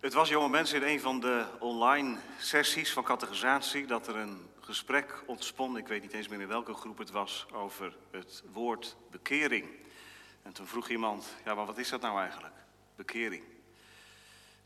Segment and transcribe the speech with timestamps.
[0.00, 4.48] Het was, jonge mensen, in een van de online sessies van categorisatie dat er een
[4.60, 8.96] gesprek ontspon, ik weet niet eens meer in welke groep het was, over het woord
[9.10, 9.68] bekering.
[10.42, 12.54] En toen vroeg iemand, ja, maar wat is dat nou eigenlijk?
[12.96, 13.42] Bekering.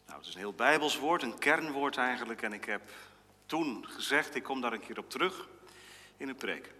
[0.07, 2.43] Nou, het is een heel bijbels woord, een kernwoord eigenlijk.
[2.43, 2.83] En ik heb
[3.47, 5.49] toen gezegd, ik kom daar een keer op terug
[6.17, 6.71] in een preek.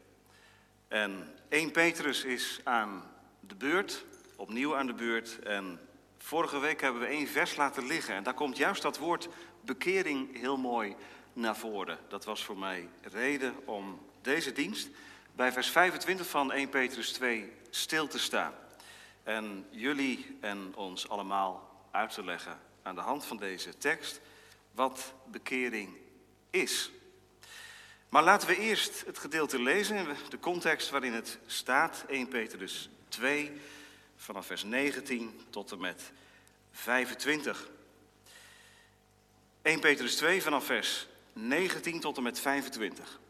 [0.89, 3.11] En 1 Petrus is aan
[3.41, 4.05] de beurt,
[4.37, 5.39] opnieuw aan de beurt.
[5.39, 5.81] En
[6.23, 8.15] vorige week hebben we één vers laten liggen.
[8.15, 9.29] En daar komt juist dat woord
[9.61, 10.97] bekering heel mooi
[11.33, 11.99] naar voren.
[12.09, 14.89] Dat was voor mij reden om deze dienst
[15.33, 18.53] bij vers 25 van 1 Petrus 2 stil te staan.
[19.23, 24.21] En jullie en ons allemaal uit te leggen aan de hand van deze tekst
[24.73, 25.97] wat bekering
[26.51, 26.91] is.
[28.09, 33.53] Maar laten we eerst het gedeelte lezen, de context waarin het staat, 1 Petrus 2,
[34.23, 36.13] vanaf vers 19 tot en met
[36.73, 37.69] 25.
[39.63, 43.21] 1 Petrus 2 vanaf vers 19 tot en met 25.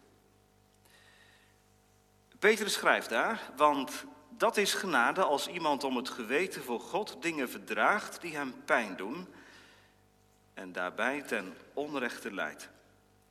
[2.39, 7.51] Petrus schrijft daar, want dat is genade als iemand om het geweten voor God dingen
[7.51, 9.29] verdraagt die hem pijn doen
[10.55, 12.69] en daarbij ten onrechte leidt.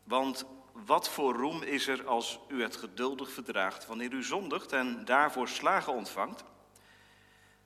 [0.04, 5.06] Want wat voor roem is er als u het geduldig verdraagt wanneer u zondigt en
[5.06, 6.44] daarvoor slagen ontvangt?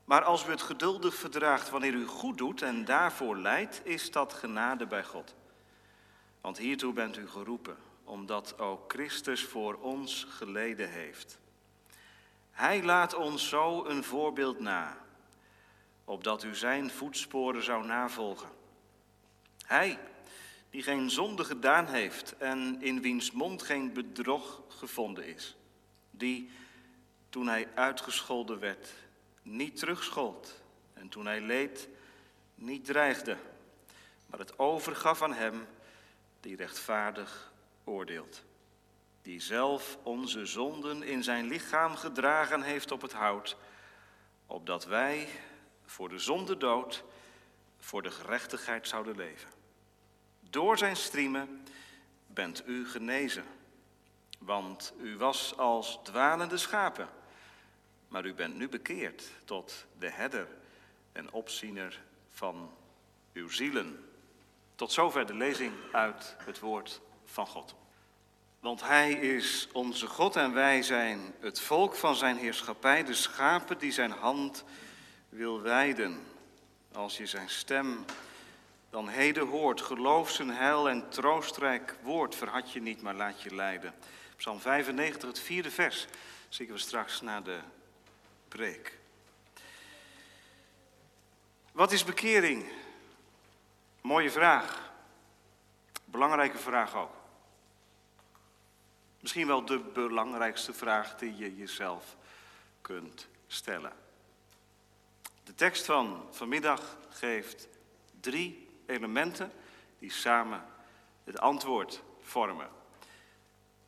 [0.06, 4.34] Maar als u het geduldig verdraagt wanneer u goed doet en daarvoor lijdt, is dat
[4.34, 5.36] genade bij God.
[6.42, 11.40] Want hiertoe bent u geroepen, omdat ook Christus voor ons geleden heeft.
[12.52, 14.98] Hij laat ons zo een voorbeeld na,
[16.04, 18.50] opdat u zijn voetsporen zou navolgen.
[19.66, 20.00] Hij,
[20.70, 25.56] die geen zonde gedaan heeft en in wiens mond geen bedrog gevonden is,
[26.12, 26.50] die,
[27.30, 28.94] toen hij uitgescholden werd,
[29.46, 30.62] niet terugschold
[30.94, 31.88] en toen hij leed,
[32.56, 33.38] niet dreigde,
[34.26, 35.68] maar het overgaf aan hem
[36.40, 37.52] die rechtvaardig
[37.84, 38.44] oordeelt,
[39.22, 43.58] die zelf onze zonden in zijn lichaam gedragen heeft op het hout,
[44.46, 45.28] opdat wij
[45.86, 47.04] voor de zonde dood,
[47.80, 49.50] voor de gerechtigheid zouden leven.
[50.40, 51.64] Door zijn striemen
[52.28, 53.46] bent u genezen,
[54.40, 57.10] want u was als dwalende schapen
[58.08, 60.48] maar u bent nu bekeerd tot de herder
[61.12, 62.02] en opziener
[62.32, 62.72] van
[63.34, 64.10] uw zielen.
[64.76, 67.76] Tot zover de lezing uit het woord van God.
[68.60, 73.78] Want Hij is onze God en wij zijn het volk van Zijn heerschappij, de schapen
[73.78, 74.64] die Zijn hand
[75.30, 76.20] wil wijden.
[76.94, 78.06] Als je Zijn stem
[78.90, 83.56] dan heden hoort, geloof Zijn heil en troostrijk woord, verhad je niet, maar laat je
[83.56, 83.94] leiden.
[84.38, 86.08] Psalm 95, het vierde vers,
[86.50, 87.60] zingen we straks na de
[91.72, 92.66] Wat is bekering?
[94.02, 94.92] Mooie vraag.
[96.06, 97.14] Belangrijke vraag ook.
[99.20, 102.16] Misschien wel de belangrijkste vraag die je jezelf
[102.82, 103.94] kunt stellen.
[105.44, 107.68] De tekst van vanmiddag geeft
[108.20, 109.52] drie elementen
[110.00, 110.66] die samen
[111.24, 112.70] het antwoord vormen.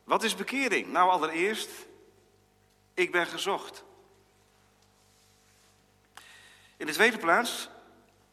[0.04, 0.88] Wat is bekering?
[0.88, 1.70] Nou, allereerst,
[2.94, 3.84] ik ben gezocht.
[6.78, 7.70] In de tweede plaats,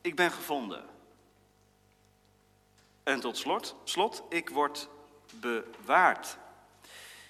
[0.01, 0.85] ik ben gevonden.
[3.03, 4.89] En tot slot, slot, ik word
[5.31, 6.37] bewaard.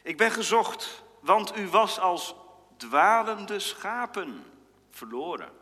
[0.02, 2.34] Ik ben gezocht, want u was als
[2.76, 4.44] dwalende schapen
[4.90, 5.52] verloren.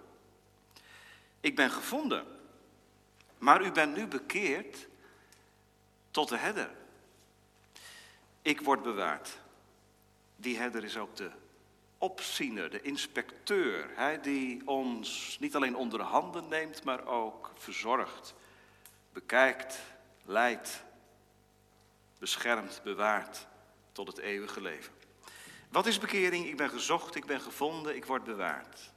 [1.40, 2.26] Ik ben gevonden,
[3.38, 4.88] maar u bent nu bekeerd
[6.10, 6.70] tot de herder.
[8.42, 9.38] Ik word bewaard.
[10.36, 11.30] Die herder is ook de
[12.02, 18.34] opziener, de inspecteur, hij die ons niet alleen onder handen neemt, maar ook verzorgt,
[19.12, 19.78] bekijkt,
[20.24, 20.82] leidt,
[22.18, 23.46] beschermt, bewaart
[23.92, 24.92] tot het eeuwige leven.
[25.68, 26.46] Wat is bekering?
[26.46, 28.90] Ik ben gezocht, ik ben gevonden, ik word bewaard.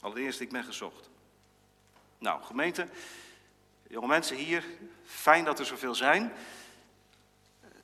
[0.00, 1.10] Allereerst, ik ben gezocht.
[2.18, 2.88] Nou, gemeente,
[3.88, 4.64] jonge mensen hier,
[5.04, 6.32] fijn dat er zoveel zijn.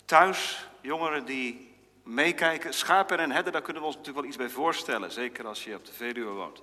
[0.05, 1.72] Thuis, jongeren die
[2.03, 2.75] meekijken.
[2.75, 5.13] Schapen en herder, daar kunnen we ons natuurlijk wel iets bij voorstellen.
[5.13, 6.63] Zeker als je op de Veluwe woont.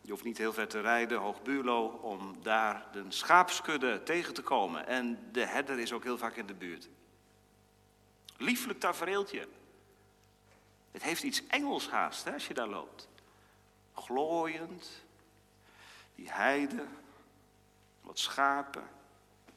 [0.00, 4.86] Je hoeft niet heel ver te rijden, Hoogbuurlo, om daar de schaapskudde tegen te komen.
[4.86, 6.88] En de herder is ook heel vaak in de buurt.
[8.36, 9.48] Lieflijk tafereeltje.
[10.90, 13.08] Het heeft iets Engels haast hè, als je daar loopt.
[13.94, 14.90] Glooiend,
[16.14, 16.84] die heide,
[18.00, 18.88] wat schapen.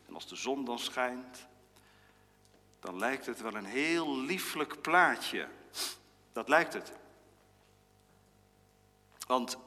[0.07, 1.47] En als de zon dan schijnt,
[2.85, 5.47] dan lijkt het wel een heel lieflijk plaatje.
[6.33, 6.91] Dat lijkt het.
[9.27, 9.57] Want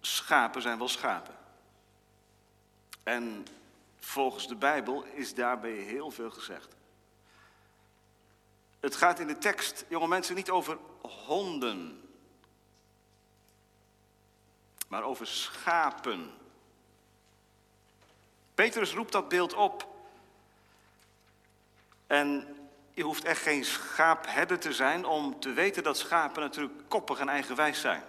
[0.00, 1.34] schapen zijn wel schapen.
[3.02, 3.46] En
[3.98, 6.76] volgens de Bijbel is daarbij heel veel gezegd.
[8.80, 12.08] Het gaat in de tekst, jonge mensen, niet over honden,
[14.88, 16.30] maar over schapen.
[18.54, 19.91] Petrus roept dat beeld op.
[22.12, 22.56] En
[22.94, 27.28] je hoeft echt geen schaapherder te zijn om te weten dat schapen natuurlijk koppig en
[27.28, 28.02] eigenwijs zijn.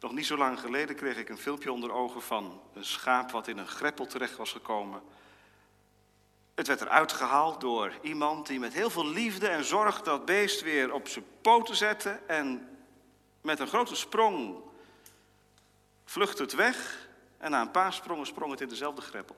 [0.00, 3.48] Nog niet zo lang geleden kreeg ik een filmpje onder ogen van een schaap wat
[3.48, 5.02] in een greppel terecht was gekomen.
[6.54, 10.62] Het werd eruit gehaald door iemand die met heel veel liefde en zorg dat beest
[10.62, 12.20] weer op zijn poten zette.
[12.26, 12.68] En
[13.40, 14.56] met een grote sprong
[16.04, 17.08] vluchtte het weg.
[17.38, 19.36] En na een paar sprongen sprong het in dezelfde greppel.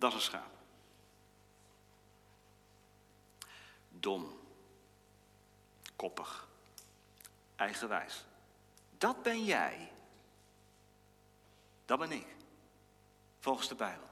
[0.00, 0.52] Dat is een schaap.
[3.88, 4.38] Dom.
[5.96, 6.48] Koppig.
[7.56, 8.24] Eigenwijs.
[8.98, 9.92] Dat ben jij.
[11.84, 12.26] Dat ben ik.
[13.38, 14.08] Volgens de Bijbel.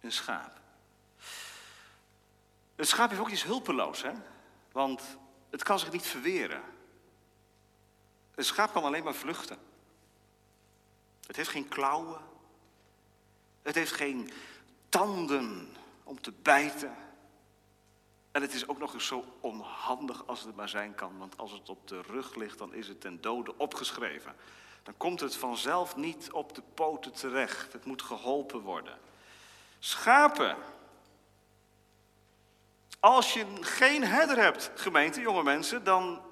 [0.00, 0.60] Een schaap.
[2.76, 4.12] Een schaap is ook iets hulpeloos, hè?
[4.72, 5.02] Want
[5.50, 6.62] het kan zich niet verweren.
[8.34, 9.58] Een schaap kan alleen maar vluchten.
[11.26, 12.20] Het heeft geen klauwen.
[13.62, 14.32] Het heeft geen
[14.94, 16.96] tanden om te bijten.
[18.30, 21.52] En het is ook nog eens zo onhandig als het maar zijn kan, want als
[21.52, 24.34] het op de rug ligt, dan is het ten dode opgeschreven.
[24.82, 27.72] Dan komt het vanzelf niet op de poten terecht.
[27.72, 28.98] Het moet geholpen worden.
[29.78, 30.56] Schapen.
[33.00, 36.22] Als je geen herder hebt, gemeente, jonge mensen, dan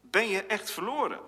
[0.00, 1.20] ben je echt verloren.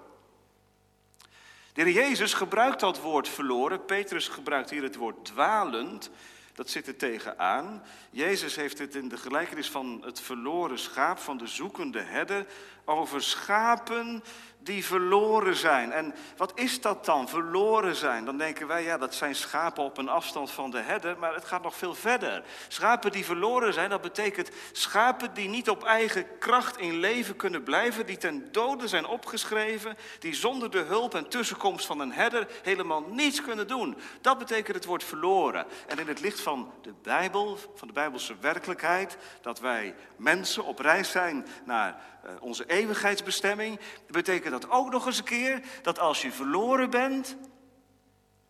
[1.73, 3.85] De heer Jezus gebruikt dat woord verloren.
[3.85, 6.11] Petrus gebruikt hier het woord dwalend.
[6.55, 7.83] Dat zit er tegenaan.
[8.11, 12.47] Jezus heeft het in de gelijkenis van het verloren schaap, van de zoekende herder,
[12.85, 14.23] over schapen
[14.65, 15.93] die verloren zijn.
[15.93, 18.25] En wat is dat dan, verloren zijn?
[18.25, 21.45] Dan denken wij, ja, dat zijn schapen op een afstand van de herder, maar het
[21.45, 22.43] gaat nog veel verder.
[22.69, 27.63] Schapen die verloren zijn, dat betekent schapen die niet op eigen kracht in leven kunnen
[27.63, 32.47] blijven, die ten dode zijn opgeschreven, die zonder de hulp en tussenkomst van een herder
[32.63, 33.97] helemaal niets kunnen doen.
[34.21, 35.67] Dat betekent het woord verloren.
[35.87, 40.79] En in het licht van de Bijbel, van de Bijbelse werkelijkheid, dat wij mensen op
[40.79, 42.01] reis zijn naar
[42.41, 47.37] onze eeuwigheidsbestemming, betekent dat ook nog eens een keer dat als je verloren bent,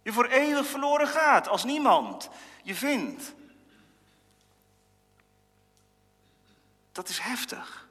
[0.02, 2.30] je voor eeuwig verloren gaat als niemand
[2.62, 3.34] je vindt.
[6.92, 7.88] Dat is heftig.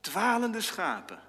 [0.00, 1.22] Dwalende schapen,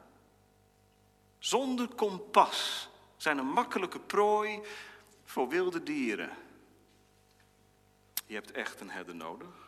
[1.39, 4.61] zonder kompas, zijn een makkelijke prooi
[5.25, 6.29] voor wilde dieren.
[8.25, 9.58] Je hebt echt een herder nodig.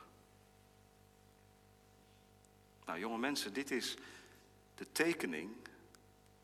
[2.91, 3.95] Nou, jonge mensen, dit is
[4.75, 5.55] de tekening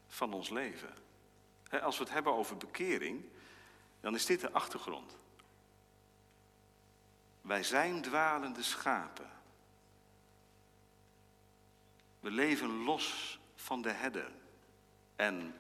[0.08, 0.94] van ons leven.
[1.82, 3.24] Als we het hebben over bekering,
[4.00, 5.18] dan is dit de achtergrond.
[7.42, 9.30] Wij zijn dwalende schapen.
[12.20, 14.32] We leven los van de herder.
[15.16, 15.56] En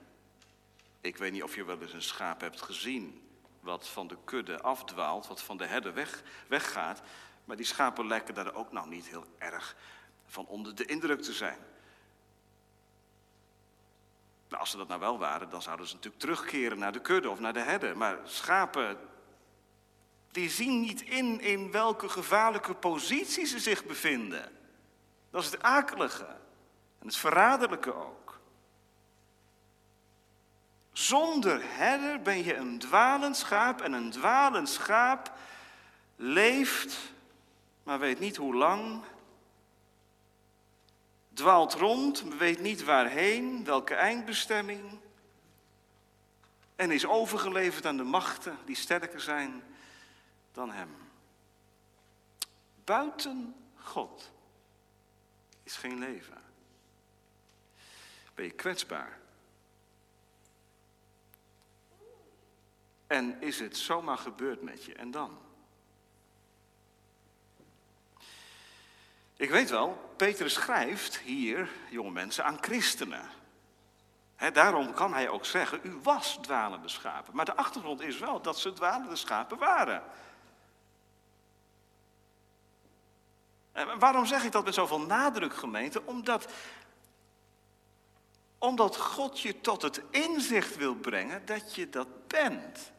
[1.02, 3.30] ik weet niet of je wel eens een schaap hebt gezien
[3.60, 7.02] wat van de kudde afdwaalt, wat van de herder weg, weggaat.
[7.46, 9.76] Maar die schapen lijken daar ook nog niet heel erg
[10.28, 11.58] van onder de indruk te zijn.
[14.48, 17.30] Nou, als ze dat nou wel waren, dan zouden ze natuurlijk terugkeren naar de kudde
[17.30, 17.98] of naar de herder.
[17.98, 18.98] Maar schapen,
[20.32, 24.52] die zien niet in in welke gevaarlijke positie ze zich bevinden.
[25.30, 26.26] Dat is het akelige
[27.00, 28.40] en het verraderlijke ook.
[30.92, 35.32] Zonder herder ben je een dwalend schaap en een dwalend schaap
[36.16, 37.14] leeft,
[37.84, 39.04] maar weet niet hoe lang
[41.38, 45.00] dwaalt rond, weet niet waarheen, welke eindbestemming.
[46.76, 49.64] En is overgeleverd aan de machten die sterker zijn
[50.52, 50.96] dan hem.
[52.84, 54.32] Buiten God
[55.64, 56.42] is geen leven.
[58.36, 59.20] Ben je kwetsbaar?
[63.08, 64.94] En is het zomaar gebeurd met je?
[64.94, 65.47] En dan?
[69.38, 73.30] Ik weet wel, Petrus schrijft hier, jonge mensen, aan christenen.
[74.54, 77.36] daarom kan hij ook zeggen, u was dwalende schapen.
[77.36, 80.04] Maar de achtergrond is wel dat ze dwalende schapen waren.
[83.72, 86.06] En waarom zeg ik dat met zoveel nadruk, gemeente?
[86.06, 86.48] Omdat,
[88.58, 92.92] omdat God je tot het inzicht wil brengen dat je dat bent.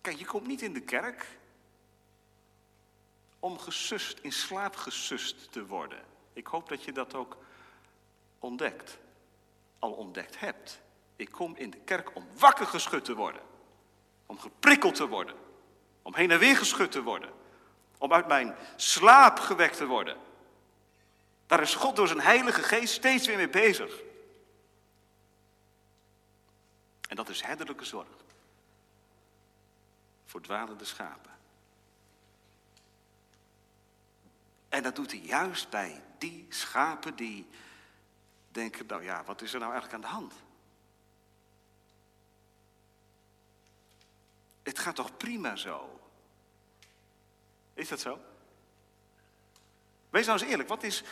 [0.00, 1.35] Kijk, je komt niet in de kerk
[3.46, 6.04] om gesust, in slaap gesust te worden.
[6.32, 7.36] Ik hoop dat je dat ook
[8.38, 8.98] ontdekt.
[9.78, 10.80] Al ontdekt hebt.
[11.16, 13.42] Ik kom in de kerk om wakker geschud te worden.
[14.26, 15.36] Om geprikkeld te worden.
[16.02, 17.30] Om heen en weer geschud te worden.
[17.98, 20.16] Om uit mijn slaap gewekt te worden.
[21.46, 24.00] Daar is God door zijn Heilige Geest steeds weer mee bezig.
[27.08, 28.08] En dat is herderlijke zorg.
[30.24, 31.35] Voor dwalende schapen.
[34.76, 37.46] En dat doet hij juist bij die schapen die
[38.48, 40.34] denken, nou ja, wat is er nou eigenlijk aan de hand?
[44.62, 46.00] Het gaat toch prima zo?
[47.74, 48.20] Is dat zo?
[50.10, 51.02] Wees nou eens eerlijk, wat is,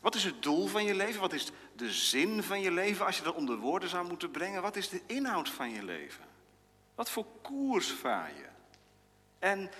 [0.00, 1.20] wat is het doel van je leven?
[1.20, 4.62] Wat is de zin van je leven als je dat onder woorden zou moeten brengen?
[4.62, 6.24] Wat is de inhoud van je leven?
[6.94, 8.48] Wat voor koers vaar je?
[9.38, 9.70] En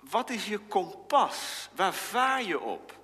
[0.00, 1.68] wat is je kompas?
[1.74, 2.98] Waar vaar je op?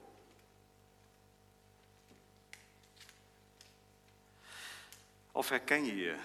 [5.32, 6.16] Of herken je je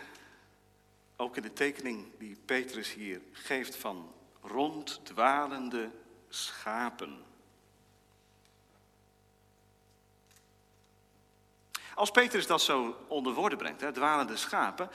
[1.15, 5.91] ook in de tekening die Petrus hier geeft van ronddwalende
[6.29, 7.25] schapen?
[11.95, 14.89] Als Petrus dat zo onder woorden brengt, hè, dwalende schapen,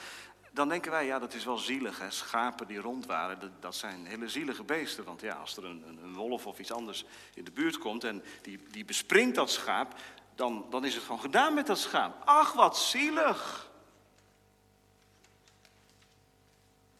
[0.57, 1.99] dan denken wij, ja, dat is wel zielig.
[1.99, 2.11] Hè?
[2.11, 5.03] Schapen die rond waren, dat, dat, zijn hele zielige beesten.
[5.03, 8.23] Want ja, als er een, een, wolf of iets anders in de buurt komt en
[8.41, 9.99] die, die bespringt dat schaap,
[10.35, 12.21] dan, dan is het gewoon gedaan met dat schaap.
[12.25, 13.69] Ach, wat zielig.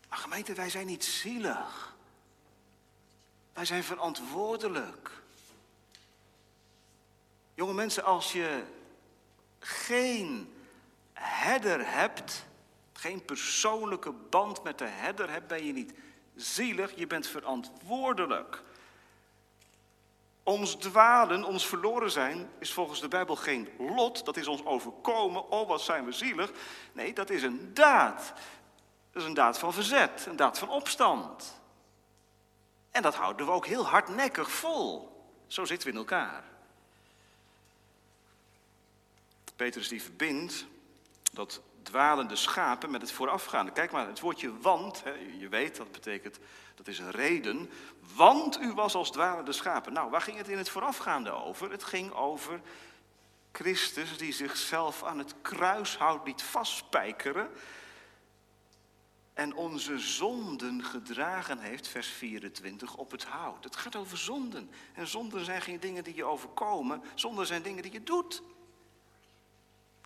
[0.09, 1.95] Maar gemeente, wij zijn niet zielig.
[3.53, 5.11] Wij zijn verantwoordelijk.
[7.53, 8.63] Jonge mensen, als je
[9.59, 10.53] geen
[11.13, 12.45] herder hebt,
[12.97, 15.93] geen persoonlijke band met de herder hebt, ben je niet
[16.35, 18.63] zielig, je bent verantwoordelijk.
[20.43, 25.49] Ons dwalen, ons verloren zijn, is volgens de Bijbel geen lot, dat is ons overkomen,
[25.49, 26.51] oh wat zijn we zielig.
[26.93, 28.33] Nee, dat is een daad.
[29.11, 31.61] Dat is een daad van verzet, een daad van opstand.
[32.91, 35.15] En dat houden we ook heel hardnekkig vol.
[35.47, 36.43] Zo zitten we in elkaar.
[39.55, 40.65] Petrus die verbindt
[41.31, 43.71] dat dwalende schapen met het voorafgaande.
[43.71, 46.39] Kijk maar, het woordje want, hè, je weet, dat betekent,
[46.75, 47.69] dat is een reden.
[48.15, 49.93] Want u was als dwalende schapen.
[49.93, 51.71] Nou, waar ging het in het voorafgaande over?
[51.71, 52.61] Het ging over
[53.51, 57.49] Christus die zichzelf aan het kruishout liet vastspijkeren
[59.33, 63.63] en onze zonden gedragen heeft, vers 24, op het hout.
[63.63, 64.71] Het gaat over zonden.
[64.93, 68.41] En zonden zijn geen dingen die je overkomen, zonden zijn dingen die je doet.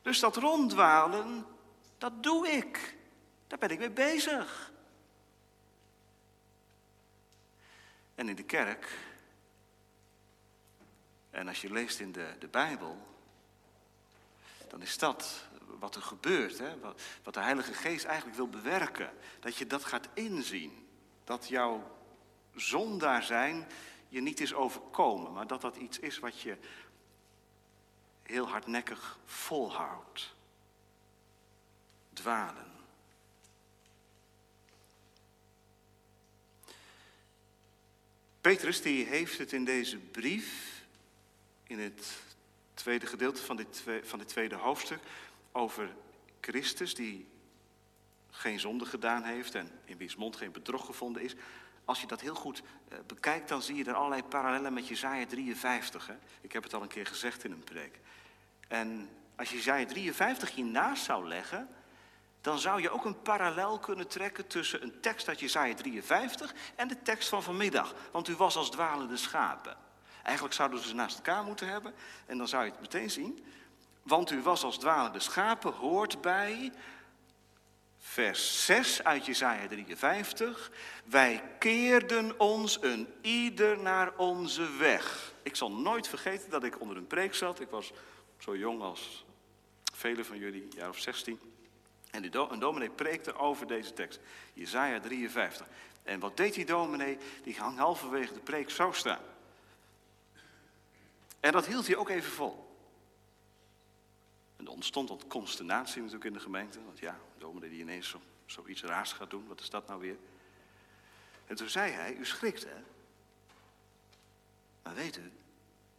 [0.01, 1.45] Dus dat ronddwalen,
[2.01, 2.95] dat doe ik.
[3.47, 4.71] Daar ben ik mee bezig.
[8.15, 8.97] En in de kerk,
[11.29, 13.07] en als je leest in de, de Bijbel,
[14.67, 15.47] dan is dat
[15.79, 16.57] wat er gebeurt.
[16.57, 16.79] Hè?
[16.79, 19.13] Wat, wat de Heilige Geest eigenlijk wil bewerken.
[19.39, 20.87] Dat je dat gaat inzien.
[21.23, 21.97] Dat jouw
[22.55, 23.67] zondaar zijn
[24.07, 26.57] je niet is overkomen, maar dat dat iets is wat je
[28.23, 30.39] heel hardnekkig volhoudt.
[32.21, 32.69] Dwalen.
[38.41, 40.81] Petrus die heeft het in deze brief,
[41.63, 42.21] in het
[42.73, 44.99] tweede gedeelte van dit, van tweede hoofdstuk,
[45.51, 45.89] over
[46.41, 47.27] Christus die
[48.29, 51.35] geen zonde gedaan heeft en in wiens mond geen bedrog gevonden is.
[51.85, 55.25] Als je dat heel goed eh, bekijkt, dan zie je er allerlei parallellen met Jezaja
[55.25, 56.07] 53.
[56.07, 56.15] Hè?
[56.41, 57.99] Ik heb het al een keer gezegd in een preek.
[58.67, 61.69] En als je Jezaja 53 hiernaast zou leggen,
[62.41, 66.87] dan zou je ook een parallel kunnen trekken tussen een tekst uit Jezaja 53 en
[66.87, 67.93] de tekst van vanmiddag.
[68.11, 69.77] Want u was als dwalende schapen.
[70.23, 71.93] Eigenlijk zouden ze naast elkaar moeten hebben
[72.25, 73.45] en dan zou je het meteen zien.
[74.03, 76.71] Want u was als dwalende schapen, hoort bij
[77.97, 80.71] vers 6 uit Jezaja 53.
[81.05, 85.33] Wij keerden ons een ieder naar onze weg.
[85.43, 87.59] Ik zal nooit vergeten dat ik onder een preek zat.
[87.59, 87.91] Ik was
[88.37, 89.25] zo jong als
[89.93, 91.50] velen van jullie, jaar of 16.
[92.11, 94.19] En een dominee preekte over deze tekst,
[94.53, 95.67] Jezaja 53.
[96.03, 97.17] En wat deed die dominee?
[97.43, 99.23] Die hang halverwege de preek zo staan.
[101.39, 102.75] En dat hield hij ook even vol.
[104.57, 106.83] En er ontstond wat consternatie natuurlijk in de gemeente.
[106.83, 109.99] Want ja, de dominee die ineens zo, zoiets raars gaat doen, wat is dat nou
[109.99, 110.17] weer?
[111.47, 112.83] En toen zei hij, u schrikt hè.
[114.83, 115.31] Maar weet u,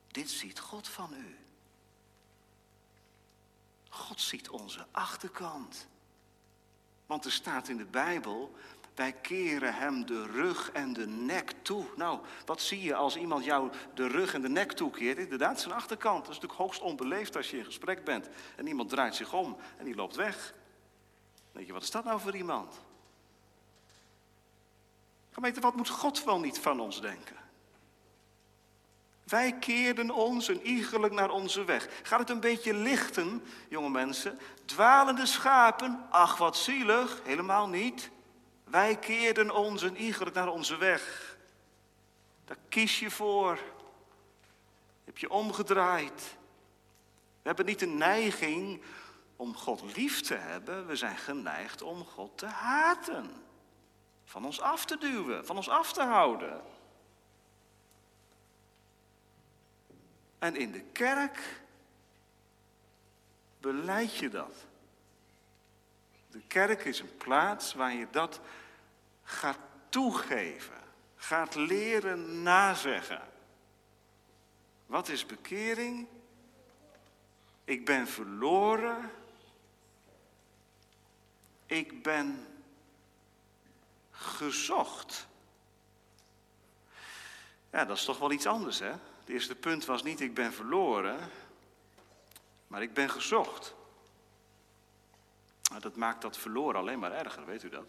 [0.08, 1.36] dit ziet God van u.
[3.88, 5.86] God ziet onze achterkant.
[7.12, 8.54] Want er staat in de Bijbel,
[8.94, 11.84] Wij keren hem de rug en de nek toe.
[11.96, 15.18] Nou, wat zie je als iemand jou de rug en de nek toekeert?
[15.18, 16.18] Inderdaad, zijn achterkant.
[16.18, 18.28] Dat is natuurlijk hoogst onbeleefd als je in gesprek bent.
[18.56, 20.54] En iemand draait zich om en die loopt weg.
[21.34, 22.80] Dan denk je, wat is dat nou voor iemand?
[25.30, 27.36] Gemeente, wat moet God wel niet van ons denken?
[29.24, 31.88] Wij keerden ons een iegelijk naar onze weg.
[32.02, 34.38] Gaat het een beetje lichten, jonge mensen?
[34.64, 38.10] Dwalende schapen, ach wat zielig, helemaal niet.
[38.64, 41.36] Wij keerden ons een iegelijk naar onze weg.
[42.44, 43.58] Daar kies je voor.
[45.04, 46.36] Heb je omgedraaid.
[47.42, 48.82] We hebben niet de neiging
[49.36, 50.86] om God lief te hebben.
[50.86, 53.30] We zijn geneigd om God te haten.
[54.24, 56.60] Van ons af te duwen, van ons af te houden.
[60.42, 61.60] En in de kerk
[63.60, 64.54] beleid je dat.
[66.30, 68.40] De kerk is een plaats waar je dat
[69.22, 69.58] gaat
[69.88, 70.80] toegeven,
[71.16, 73.22] gaat leren nazeggen.
[74.86, 76.06] Wat is bekering?
[77.64, 79.10] Ik ben verloren.
[81.66, 82.46] Ik ben
[84.10, 85.26] gezocht.
[87.70, 88.92] Ja, dat is toch wel iets anders, hè?
[89.22, 91.30] Het eerste punt was niet ik ben verloren,
[92.66, 93.74] maar ik ben gezocht.
[95.80, 97.86] Dat maakt dat verloren alleen maar erger, weet u dat?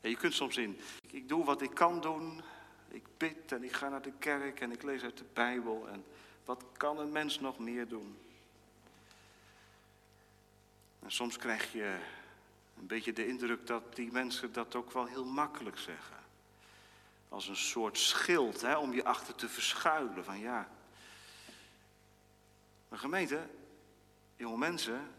[0.00, 0.80] je kunt soms in,
[1.10, 2.42] ik doe wat ik kan doen,
[2.88, 6.04] ik bid en ik ga naar de kerk en ik lees uit de Bijbel en
[6.44, 8.18] wat kan een mens nog meer doen?
[11.02, 11.98] En soms krijg je
[12.78, 16.16] een beetje de indruk dat die mensen dat ook wel heel makkelijk zeggen.
[17.28, 20.24] Als een soort schild hè, om je achter te verschuilen.
[20.24, 20.68] Van ja.
[22.88, 23.48] Maar gemeente,
[24.36, 25.10] jonge mensen,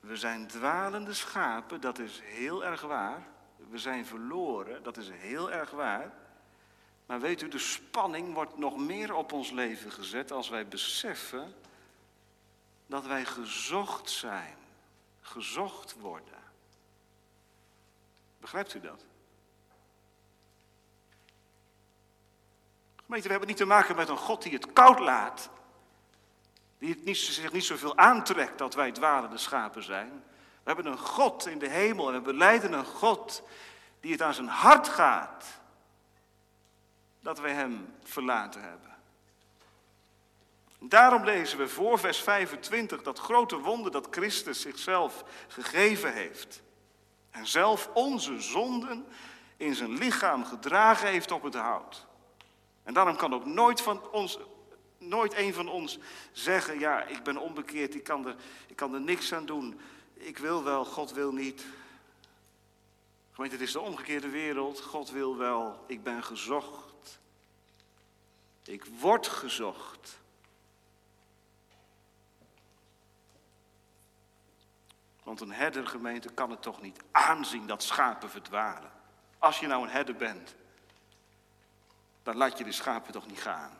[0.00, 3.26] we zijn dwalende schapen, dat is heel erg waar.
[3.70, 6.12] We zijn verloren, dat is heel erg waar.
[7.06, 11.54] Maar weet u, de spanning wordt nog meer op ons leven gezet als wij beseffen
[12.86, 14.56] dat wij gezocht zijn,
[15.20, 16.42] gezocht worden.
[18.40, 19.04] Begrijpt u dat?
[23.06, 25.50] Gemeente, we hebben niet te maken met een God die het koud laat.
[26.78, 30.24] Die het niet, zich niet zoveel aantrekt dat wij dwalende schapen zijn.
[30.62, 33.42] We hebben een God in de hemel en we beleiden een God
[34.00, 35.44] die het aan zijn hart gaat
[37.20, 38.96] dat wij hem verlaten hebben.
[40.78, 46.62] Daarom lezen we voor vers 25 dat grote wonder dat Christus zichzelf gegeven heeft.
[47.30, 49.06] En zelf onze zonden
[49.56, 52.05] in zijn lichaam gedragen heeft op het hout.
[52.86, 54.38] En daarom kan ook nooit, van ons,
[54.98, 55.98] nooit een van ons
[56.32, 59.80] zeggen, ja, ik ben onbekeerd, ik kan, er, ik kan er niks aan doen.
[60.14, 61.66] Ik wil wel, God wil niet.
[63.32, 64.80] Gemeente, het is de omgekeerde wereld.
[64.80, 67.20] God wil wel, ik ben gezocht.
[68.64, 70.18] Ik word gezocht.
[75.22, 78.90] Want een herdergemeente kan het toch niet aanzien dat schapen verdwalen.
[79.38, 80.54] Als je nou een herder bent,
[82.26, 83.78] dan laat je de schapen toch niet gaan.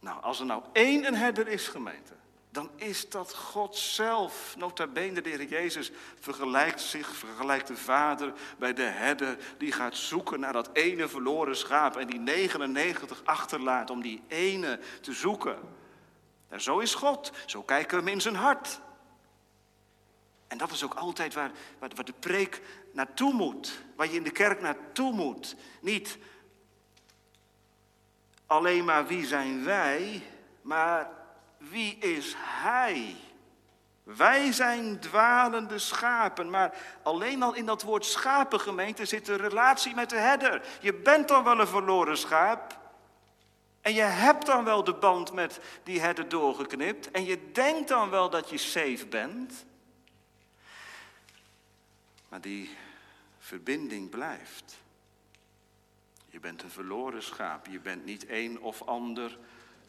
[0.00, 2.12] Nou, als er nou één herder is, gemeente,
[2.50, 4.54] dan is dat God zelf.
[4.58, 9.96] Nota bene, de Heer Jezus vergelijkt zich, vergelijkt de Vader bij de herder die gaat
[9.96, 15.58] zoeken naar dat ene verloren schaap en die 99 achterlaat om die ene te zoeken.
[16.48, 18.80] En zo is God, zo kijken we hem in zijn hart.
[20.48, 21.50] En dat is ook altijd waar,
[22.04, 23.82] de preek naartoe moet.
[23.96, 25.56] Waar je in de kerk naartoe moet.
[25.80, 26.18] Niet
[28.46, 30.22] alleen maar wie zijn wij,
[30.62, 31.10] maar
[31.58, 33.16] wie is hij?
[34.02, 40.10] Wij zijn dwalende schapen, maar alleen al in dat woord schapengemeente zit een relatie met
[40.10, 40.62] de herder.
[40.80, 42.78] Je bent dan wel een verloren schaap.
[43.80, 47.10] En je hebt dan wel de band met die herder doorgeknipt.
[47.10, 49.65] En je denkt dan wel dat je safe bent.
[52.36, 52.70] Maar die
[53.38, 54.76] verbinding blijft.
[56.28, 57.66] Je bent een verloren schaap.
[57.66, 59.38] Je bent niet een of ander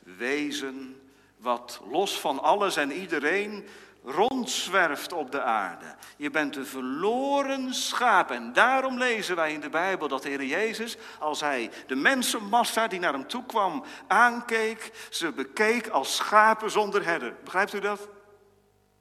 [0.04, 1.02] wezen
[1.38, 3.68] wat los van alles en iedereen
[4.04, 5.96] rondzwerft op de aarde.
[6.18, 8.32] Je bent een verloren schaap.
[8.32, 12.88] En daarom lezen wij in de Bijbel dat de Heer Jezus, als hij de mensenmassa
[12.88, 17.36] die naar hem toe kwam aankeek, ze bekeek als schapen zonder herder.
[17.44, 18.08] Begrijpt u dat?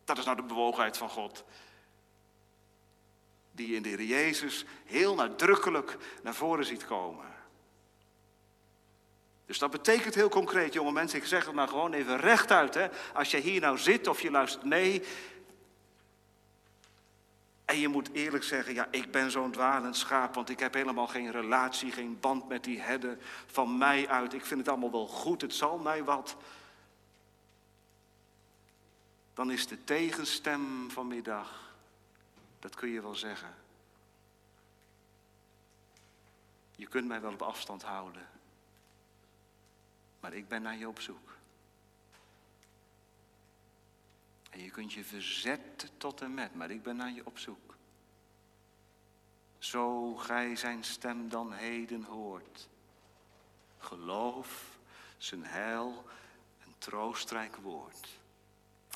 [0.04, 1.44] Dat is nou de bewogenheid van God
[3.56, 7.34] die je in de Heer Jezus heel nadrukkelijk naar voren ziet komen.
[9.46, 12.74] Dus dat betekent heel concreet, jonge mensen, ik zeg het maar gewoon even rechtuit.
[12.74, 12.88] Hè?
[13.14, 15.02] Als je hier nou zit of je luistert mee.
[17.64, 21.06] En je moet eerlijk zeggen, ja, ik ben zo'n dwalend schaap, want ik heb helemaal
[21.06, 24.32] geen relatie, geen band met die herder van mij uit.
[24.32, 26.36] Ik vind het allemaal wel goed, het zal mij wat.
[29.34, 31.75] Dan is de tegenstem vanmiddag,
[32.66, 33.54] dat kun je wel zeggen.
[36.76, 38.28] Je kunt mij wel op afstand houden.
[40.20, 41.36] Maar ik ben naar je op zoek.
[44.50, 47.74] En je kunt je verzetten tot en met, maar ik ben naar je op zoek.
[49.58, 52.68] Zo gij zijn stem dan heden hoort.
[53.78, 54.78] Geloof
[55.16, 56.04] zijn heil
[56.64, 58.18] en troostrijk woord.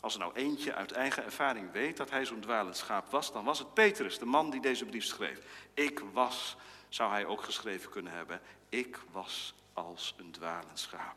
[0.01, 3.45] Als er nou eentje uit eigen ervaring weet dat hij zo'n dwalend schaap was, dan
[3.45, 5.41] was het Petrus, de man die deze brief schreef.
[5.75, 6.57] Ik was,
[6.89, 11.17] zou hij ook geschreven kunnen hebben, ik was als een dwalend schaap.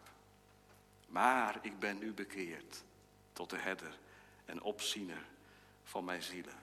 [1.08, 2.84] Maar ik ben nu bekeerd
[3.34, 4.00] tot de herder
[4.46, 5.26] en opziener
[5.84, 6.60] van mijn zielen,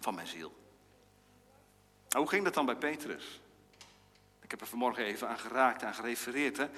[0.00, 0.54] van mijn ziel.
[2.08, 3.40] Nou, hoe ging dat dan bij Petrus?
[4.44, 6.56] Ik heb er vanmorgen even aan geraakt, aan gerefereerd.
[6.56, 6.68] Hè?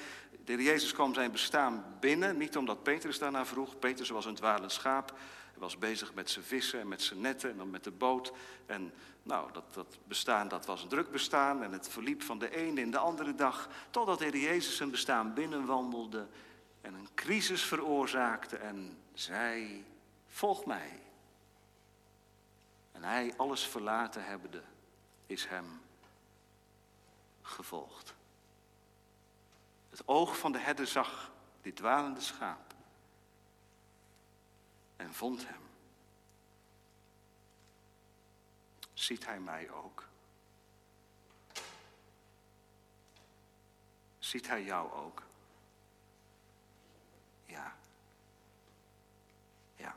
[0.45, 3.79] De Jezus kwam zijn bestaan binnen, niet omdat Petrus daarna vroeg.
[3.79, 5.11] Petrus was een dwalend schaap.
[5.51, 8.33] Hij was bezig met zijn vissen en met zijn netten en dan met de boot.
[8.67, 12.57] En nou, dat, dat bestaan dat was een druk bestaan en het verliep van de
[12.57, 13.69] ene in de andere dag.
[13.91, 16.27] Totdat de Jezus zijn bestaan binnenwandelde
[16.81, 19.85] en een crisis veroorzaakte en zei,
[20.27, 21.03] volg mij.
[22.93, 24.63] En hij alles verlaten hebbende,
[25.27, 25.81] is hem
[27.47, 28.15] gevolgd.
[29.91, 31.31] Het oog van de herder zag
[31.63, 32.75] dit dwalende schaap
[34.97, 35.61] en vond hem.
[38.93, 40.09] Ziet hij mij ook?
[44.19, 45.23] Ziet hij jou ook?
[47.45, 47.77] Ja.
[49.77, 49.95] Ja.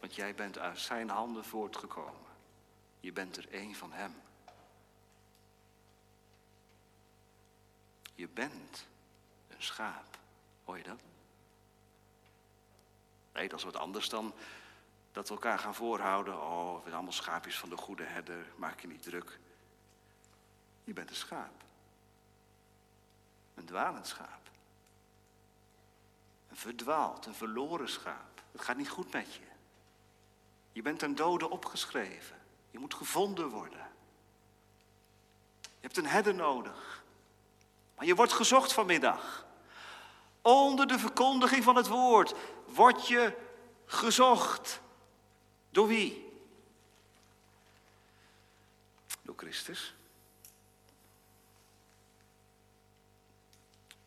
[0.00, 2.30] Want jij bent uit zijn handen voortgekomen.
[3.00, 4.14] Je bent er één van hem.
[8.16, 8.86] Je bent
[9.48, 10.18] een schaap.
[10.64, 11.00] Hoor je dat?
[13.32, 14.34] Nee, dat is wat anders dan
[15.12, 16.42] dat we elkaar gaan voorhouden.
[16.42, 19.38] Oh, we zijn allemaal schaapjes van de goede herder, maak je niet druk.
[20.84, 21.62] Je bent een schaap.
[23.54, 24.50] Een dwalend schaap.
[26.48, 28.42] Een verdwaald, een verloren schaap.
[28.52, 29.40] Het gaat niet goed met je.
[30.72, 32.36] Je bent een dode opgeschreven.
[32.70, 33.90] Je moet gevonden worden.
[35.62, 36.85] Je hebt een herder nodig.
[37.96, 39.46] Maar je wordt gezocht vanmiddag.
[40.42, 42.34] Onder de verkondiging van het woord
[42.66, 43.36] word je
[43.86, 44.80] gezocht.
[45.70, 46.32] Door wie?
[49.22, 49.94] Door Christus.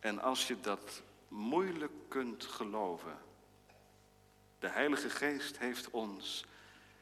[0.00, 3.18] En als je dat moeilijk kunt geloven,
[4.58, 6.44] de Heilige Geest heeft ons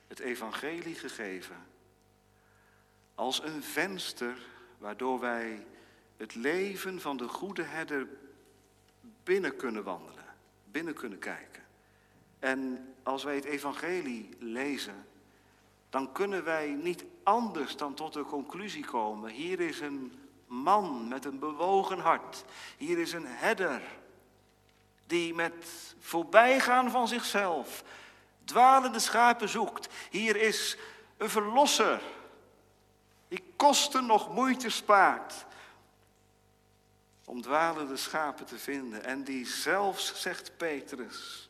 [0.06, 1.66] het evangelie gegeven
[3.14, 4.38] als een venster
[4.78, 5.66] waardoor wij
[6.18, 8.06] het leven van de goede herder
[9.24, 10.24] binnen kunnen wandelen,
[10.64, 11.62] binnen kunnen kijken.
[12.38, 15.06] En als wij het evangelie lezen,
[15.90, 19.30] dan kunnen wij niet anders dan tot de conclusie komen.
[19.30, 20.12] Hier is een
[20.46, 22.44] man met een bewogen hart.
[22.76, 23.82] Hier is een herder
[25.06, 27.84] die met voorbijgaan van zichzelf
[28.44, 29.88] dwalende schapen zoekt.
[30.10, 30.76] Hier is
[31.16, 32.00] een verlosser
[33.28, 35.46] die kosten nog moeite spaart
[37.28, 39.04] om dwalende schapen te vinden.
[39.04, 41.48] En die zelfs, zegt Petrus,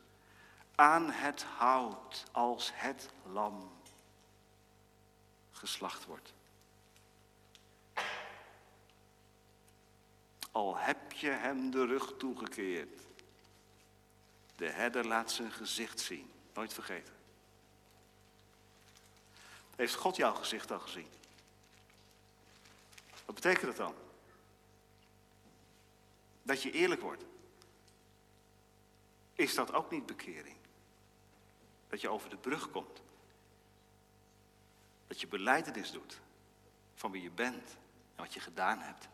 [0.75, 3.73] aan het hout als het lam
[5.51, 6.33] geslacht wordt.
[10.53, 13.01] Al heb je hem de rug toegekeerd.
[14.57, 16.31] De herder laat zijn gezicht zien.
[16.55, 17.15] Nooit vergeten.
[19.77, 21.09] Heeft God jouw gezicht al gezien?
[23.25, 24.08] Wat betekent dat dan?
[26.49, 27.25] Dat je eerlijk wordt.
[29.33, 30.57] Is dat ook niet bekering?
[31.89, 33.03] Dat je over de brug komt.
[35.07, 36.21] Dat je beleidenis doet
[36.95, 37.77] van wie je bent
[38.15, 39.09] en wat je gedaan hebt.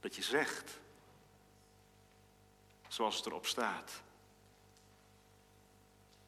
[0.00, 0.80] Dat je zegt,
[2.88, 4.02] zoals het erop staat.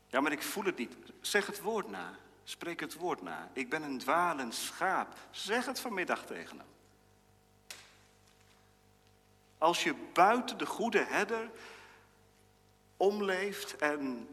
[0.06, 0.96] Ja, maar ik voel het niet.
[1.20, 2.18] Zeg het woord na.
[2.42, 3.50] Spreek het woord na.
[3.52, 5.18] Ik ben een dwalend schaap.
[5.30, 6.72] Zeg het vanmiddag tegen hem.
[9.64, 11.50] Als je buiten de goede herder
[12.96, 14.28] omleeft en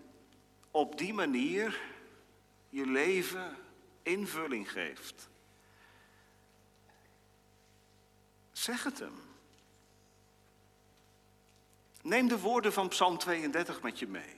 [0.71, 1.81] op die manier
[2.69, 3.57] je leven
[4.01, 5.29] invulling geeft.
[8.51, 9.21] Zeg het hem.
[12.01, 14.35] Neem de woorden van Psalm 32 met je mee.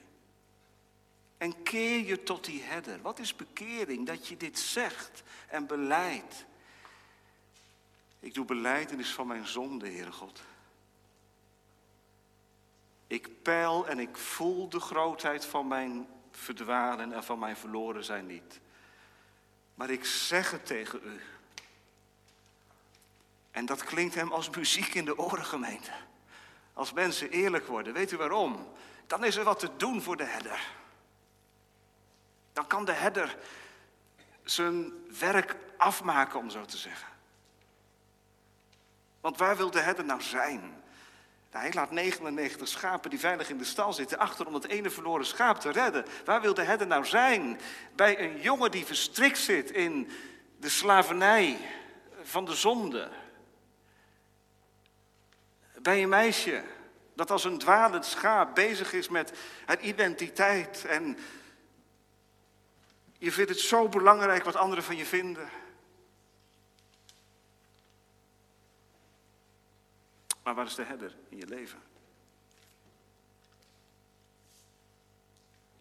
[1.38, 3.02] En keer je tot die herder.
[3.02, 4.06] Wat is bekering?
[4.06, 6.44] Dat je dit zegt en beleidt.
[8.20, 10.42] Ik doe beleidenis van mijn zonde, Heere God.
[13.14, 18.26] Ik peil en ik voel de grootheid van mijn verdwalen en van mijn verloren zijn
[18.26, 18.60] niet.
[19.74, 21.20] Maar ik zeg het tegen u.
[23.50, 25.90] En dat klinkt hem als muziek in de oren, gemeente.
[26.72, 28.72] Als mensen eerlijk worden, weet u waarom?
[29.06, 30.70] Dan is er wat te doen voor de herder.
[32.52, 33.38] Dan kan de herder
[34.42, 37.08] zijn werk afmaken, om zo te zeggen.
[39.20, 40.83] Want waar wil de herder nou zijn?
[41.54, 44.90] Nou, hij laat 99 schapen die veilig in de stal zitten achter om het ene
[44.90, 46.04] verloren schaap te redden.
[46.24, 47.60] Waar wil de herder nou zijn?
[47.96, 50.10] Bij een jongen die verstrikt zit in
[50.56, 51.58] de slavernij
[52.22, 53.08] van de zonde.
[55.82, 56.62] Bij een meisje
[57.14, 59.32] dat als een dwalend schaap bezig is met
[59.64, 61.18] haar identiteit en
[63.18, 65.48] je vindt het zo belangrijk wat anderen van je vinden.
[70.44, 71.82] Maar waar is de herder in je leven?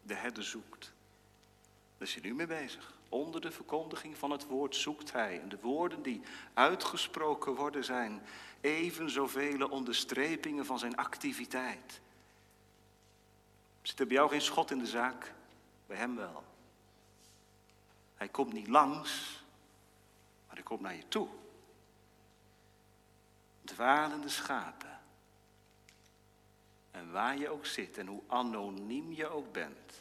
[0.02, 0.94] De herder zoekt.
[1.98, 2.94] Daar is hij nu mee bezig.
[3.10, 5.42] Onder de verkondiging van het woord zoekt hij.
[5.42, 6.22] En de woorden die
[6.54, 8.22] uitgesproken worden zijn
[8.62, 12.02] even zoveel onderstrepingen van zijn activiteit.
[13.82, 15.34] Zit er bij jou geen schot in de zaak?
[15.88, 16.44] Bij hem wel.
[18.16, 19.44] Hij komt niet langs,
[20.46, 21.28] maar hij komt naar je toe.
[23.74, 25.00] Dwalende schapen.
[26.92, 29.94] En waar je ook zit en hoe anoniem je ook bent,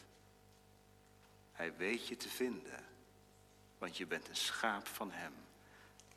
[1.52, 2.84] hij weet je te vinden,
[3.78, 5.32] want je bent een schaap van hem.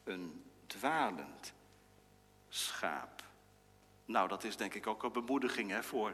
[0.03, 1.53] Een dwalend
[2.49, 3.23] schaap.
[4.05, 6.13] Nou, dat is denk ik ook een bemoediging hè, voor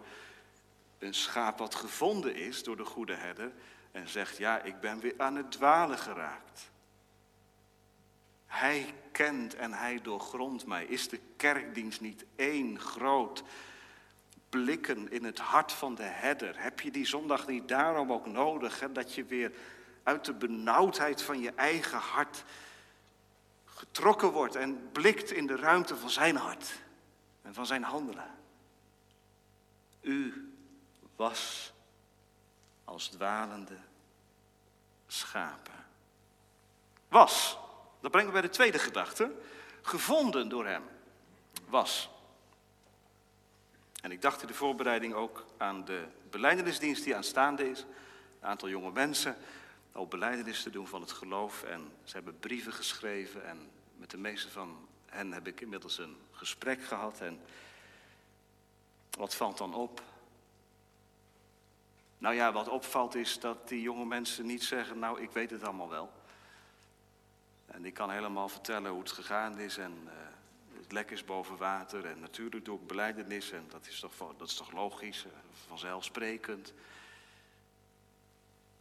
[0.99, 3.51] een schaap wat gevonden is door de goede herder
[3.91, 6.69] en zegt, ja, ik ben weer aan het dwalen geraakt.
[8.51, 10.85] Hij kent en hij doorgrondt mij.
[10.85, 13.43] Is de kerkdienst niet één groot
[14.49, 16.61] blikken in het hart van de herder?
[16.61, 19.51] Heb je die zondag niet daarom ook nodig, dat je weer
[20.03, 22.43] uit de benauwdheid van je eigen hart
[23.65, 26.81] getrokken wordt en blikt in de ruimte van zijn hart
[27.41, 28.31] en van zijn handelen.
[30.01, 30.51] U
[31.15, 31.73] was
[32.83, 33.77] als dwalende
[35.07, 35.85] schapen.
[37.07, 37.57] Was,
[38.01, 39.31] dat brengen we bij de tweede gedachte,
[39.81, 40.83] gevonden door hem.
[41.67, 42.09] Was.
[44.01, 47.85] En ik dacht in de voorbereiding ook aan de beleidenisdienst die aanstaande is.
[48.39, 49.37] Een aantal jonge mensen
[49.91, 51.63] al beleidenis te doen van het geloof.
[51.63, 56.17] En ze hebben brieven geschreven en met de meeste van hen heb ik inmiddels een
[56.31, 57.21] gesprek gehad.
[57.21, 57.41] En
[59.17, 60.01] wat valt dan op?
[62.17, 65.63] Nou ja, wat opvalt is dat die jonge mensen niet zeggen, nou ik weet het
[65.63, 66.11] allemaal wel.
[67.71, 70.11] En ik kan helemaal vertellen hoe het gegaan is en uh,
[70.77, 72.05] het lek is boven water.
[72.05, 75.31] En natuurlijk doe ik beleidenis en dat is toch, dat is toch logisch, uh,
[75.67, 76.73] vanzelfsprekend.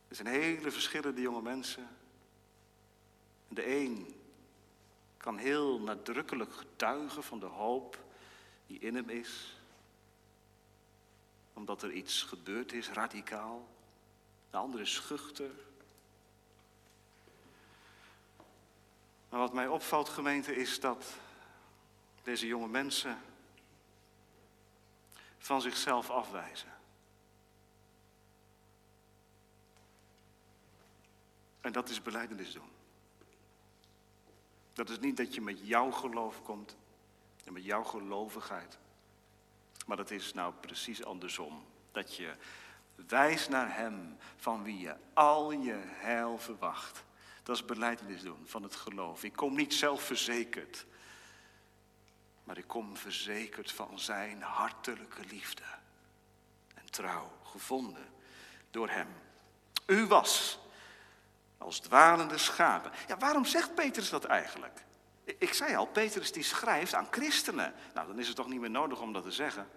[0.08, 1.88] Er zijn hele verschillende jonge mensen.
[3.48, 4.14] De een
[5.16, 7.98] kan heel nadrukkelijk getuigen van de hoop
[8.66, 9.60] die in hem is.
[11.52, 13.68] Omdat er iets gebeurd is, radicaal.
[14.50, 15.50] De andere is schuchter.
[19.50, 21.04] Wat mij opvalt, gemeente, is dat
[22.22, 23.18] deze jonge mensen
[25.38, 26.72] van zichzelf afwijzen.
[31.60, 32.70] En dat is beleidenis doen.
[34.72, 36.76] Dat is niet dat je met jouw geloof komt
[37.44, 38.78] en met jouw gelovigheid.
[39.86, 41.64] Maar dat is nou precies andersom.
[41.92, 42.34] Dat je
[42.94, 47.04] wijst naar Hem van wie je al je heil verwacht.
[47.50, 49.24] Dat is beleidenis doen van het geloof.
[49.24, 50.86] Ik kom niet zelfverzekerd,
[52.44, 55.62] maar ik kom verzekerd van Zijn hartelijke liefde
[56.74, 58.08] en trouw, gevonden
[58.70, 59.08] door Hem.
[59.86, 60.58] U was
[61.58, 62.92] als dwalende schapen.
[63.06, 64.84] Ja, waarom zegt Petrus dat eigenlijk?
[65.24, 67.74] Ik zei al, Petrus die schrijft aan christenen.
[67.94, 69.70] Nou, dan is het toch niet meer nodig om dat te zeggen.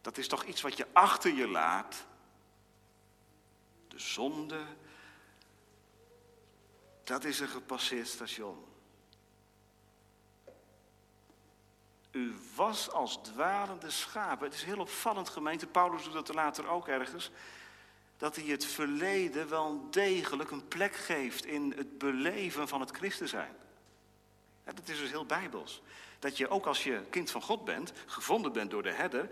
[0.00, 2.04] Dat is toch iets wat je achter je laat.
[3.88, 4.66] De zonde,
[7.08, 8.64] dat is een gepasseerd station.
[12.10, 14.46] U was als dwalende schapen.
[14.46, 15.66] Het is heel opvallend, gemeente.
[15.66, 17.30] Paulus doet dat later ook ergens
[18.16, 23.28] dat hij het verleden wel degelijk een plek geeft in het beleven van het christen
[23.28, 23.56] zijn.
[24.64, 25.82] Dat is dus heel bijbels.
[26.18, 29.28] Dat je ook als je kind van God bent, gevonden bent door de herder,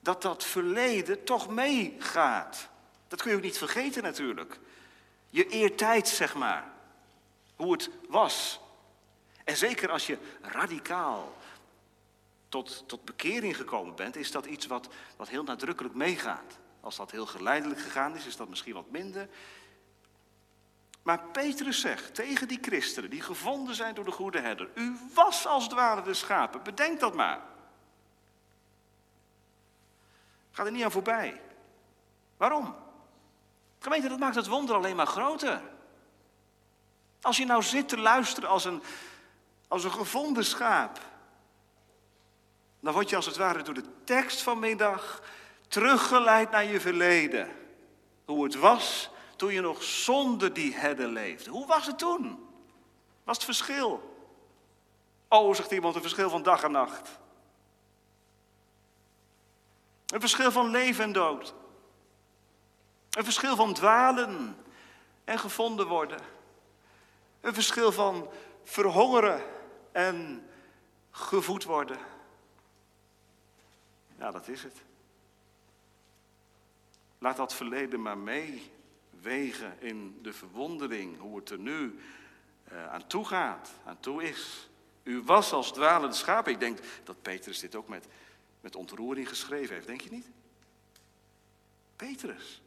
[0.00, 2.68] dat dat verleden toch meegaat.
[3.08, 4.58] Dat kun je ook niet vergeten natuurlijk.
[5.36, 6.72] Je eertijd, zeg maar.
[7.56, 8.60] Hoe het was.
[9.44, 11.36] En zeker als je radicaal
[12.48, 16.58] tot, tot bekering gekomen bent, is dat iets wat, wat heel nadrukkelijk meegaat.
[16.80, 19.28] Als dat heel geleidelijk gegaan is, is dat misschien wat minder.
[21.02, 25.46] Maar Petrus zegt tegen die christenen die gevonden zijn door de goede herder: U was
[25.46, 27.40] als dwalen de schapen, bedenk dat maar.
[30.50, 31.40] Ga er niet aan voorbij.
[32.36, 32.84] Waarom?
[33.86, 35.62] Gemeente, dat maakt het wonder alleen maar groter.
[37.20, 38.82] Als je nou zit te luisteren als een,
[39.68, 41.00] als een gevonden schaap,
[42.80, 45.22] dan word je als het ware door de tekst vanmiddag
[45.68, 47.48] teruggeleid naar je verleden.
[48.24, 51.50] Hoe het was toen je nog zonder die herder leefde.
[51.50, 52.48] Hoe was het toen?
[53.24, 54.16] Was het verschil?
[55.28, 57.18] Oh, zegt iemand, een verschil van dag en nacht.
[60.06, 61.54] Een verschil van leven en dood.
[63.16, 64.56] Een verschil van dwalen
[65.24, 66.20] en gevonden worden.
[67.40, 68.28] Een verschil van
[68.64, 69.42] verhongeren
[69.92, 70.46] en
[71.10, 71.98] gevoed worden.
[74.18, 74.82] Ja, dat is het.
[77.18, 82.00] Laat dat verleden maar meewegen in de verwondering hoe het er nu
[82.72, 84.68] uh, aan toe gaat, aan toe is.
[85.02, 86.52] U was als dwalende schapen.
[86.52, 88.06] Ik denk dat Petrus dit ook met,
[88.60, 90.28] met ontroering geschreven heeft, denk je niet?
[91.96, 92.60] Petrus.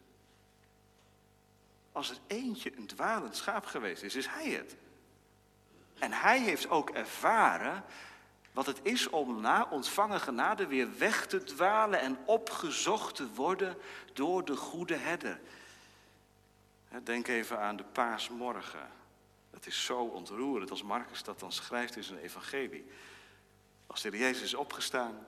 [1.92, 4.76] Als er eentje een dwalend schaap geweest is, is hij het.
[6.00, 7.84] En hij heeft ook ervaren
[8.52, 13.78] wat het is om na ontvangen genade weer weg te dwalen en opgezocht te worden
[14.14, 15.40] door de goede herder.
[17.04, 18.92] Denk even aan de paasmorgen.
[19.50, 22.86] Het is zo ontroerend als Marcus dat dan schrijft in zijn evangelie.
[23.88, 25.28] Als de Jezus is opgestaan,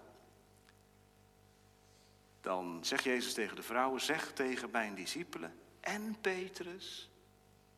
[2.42, 7.10] dan zegt Jezus tegen de vrouwen, zeg tegen mijn discipelen en Petrus,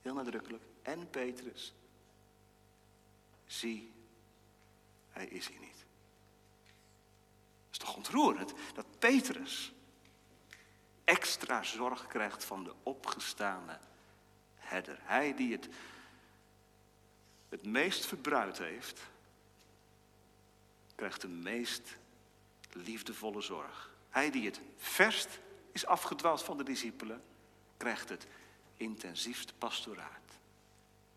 [0.02, 1.74] heel nadrukkelijk, en Petrus,
[3.46, 3.92] zie,
[5.10, 5.86] hij is hier niet.
[7.66, 9.74] Het is toch ontroerend dat Petrus
[11.04, 13.80] extra zorg krijgt van de opgestane
[14.56, 14.98] herder.
[15.02, 15.68] Hij die het,
[17.50, 19.02] het meest verbruid heeft,
[20.96, 21.98] krijgt de meest
[22.72, 23.92] liefdevolle zorg.
[24.10, 25.40] Hij die het verst
[25.72, 27.24] is afgedwaald van de discipelen,
[27.78, 28.28] krijgt het
[28.76, 30.38] intensiefst pastoraat.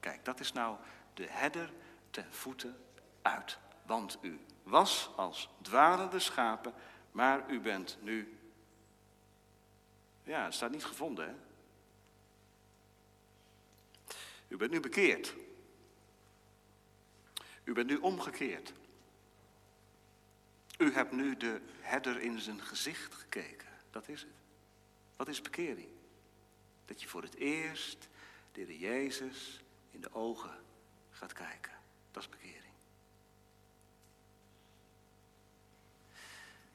[0.01, 0.77] Kijk, dat is nou
[1.15, 1.73] de herder
[2.11, 2.77] ten voeten
[3.23, 3.59] uit.
[3.83, 6.75] Want u was als dwalende schapen,
[7.13, 8.39] maar u bent nu.
[10.23, 11.35] Ja, het staat niet gevonden, hè?
[14.49, 15.35] U bent nu bekeerd.
[17.65, 18.73] U bent nu omgekeerd.
[20.79, 23.69] U hebt nu de herder in zijn gezicht gekeken.
[23.91, 24.31] Dat is het.
[25.17, 25.89] Wat is bekering?
[26.87, 28.09] Dat je voor het eerst
[28.53, 30.65] de Heer Jezus in de ogen
[31.11, 31.73] gaat kijken.
[32.11, 32.73] Dat is bekering.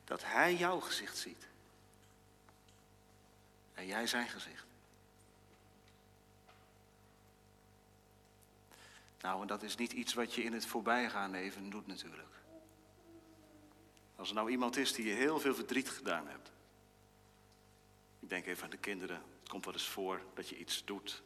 [0.04, 1.47] Dat Hij jouw gezicht ziet.
[3.74, 4.65] En jij zijn gezicht.
[9.21, 12.30] Nou, en dat is niet iets wat je in het voorbijgaan even doet natuurlijk.
[14.15, 16.52] Als er nou iemand is die je heel veel verdriet gedaan hebt.
[18.19, 19.21] Ik denk even aan de kinderen.
[19.52, 21.24] Komt wel eens voor dat je iets doet.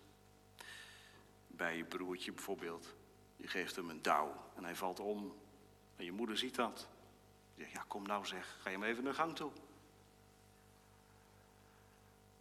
[1.47, 2.95] Bij je broertje bijvoorbeeld.
[3.35, 5.35] Je geeft hem een douw en hij valt om.
[5.95, 6.87] En je moeder ziet dat.
[7.55, 9.51] Je zegt, ja kom nou zeg, ga je hem even naar de gang toe.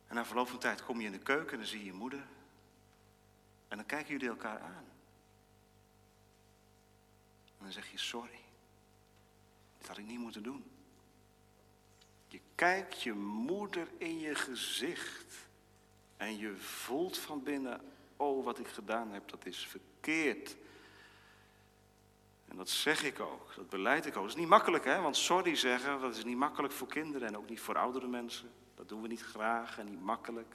[0.07, 1.92] En na verloop van tijd kom je in de keuken en dan zie je je
[1.92, 2.27] moeder.
[3.68, 4.87] En dan kijken jullie elkaar aan.
[7.59, 8.40] En dan zeg je, sorry.
[9.79, 10.64] Dit had ik niet moeten doen.
[12.29, 15.43] Je kijkt je moeder in je gezicht.
[16.24, 17.80] En je voelt van binnen,
[18.16, 20.56] oh wat ik gedaan heb, dat is verkeerd.
[22.48, 24.22] En dat zeg ik ook, dat beleid ik ook.
[24.22, 25.00] Dat is niet makkelijk, hè?
[25.00, 28.50] want sorry zeggen, dat is niet makkelijk voor kinderen en ook niet voor oudere mensen.
[28.74, 30.54] Dat doen we niet graag en niet makkelijk.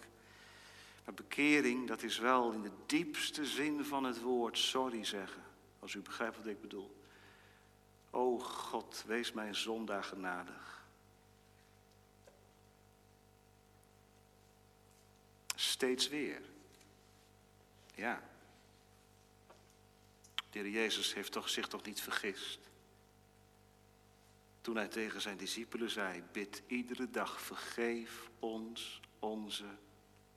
[1.05, 5.43] Maar bekering, dat is wel in de diepste zin van het woord sorry zeggen.
[5.79, 6.95] Als u begrijpt wat ik bedoel.
[8.09, 10.78] O God, wees mijn zondaar genadig.
[15.59, 16.41] Steeds weer.
[17.95, 18.23] Ja.
[20.49, 22.59] De heer Jezus heeft toch, zich toch niet vergist.
[24.61, 29.65] Toen hij tegen zijn discipelen zei, bid iedere dag, vergeef ons onze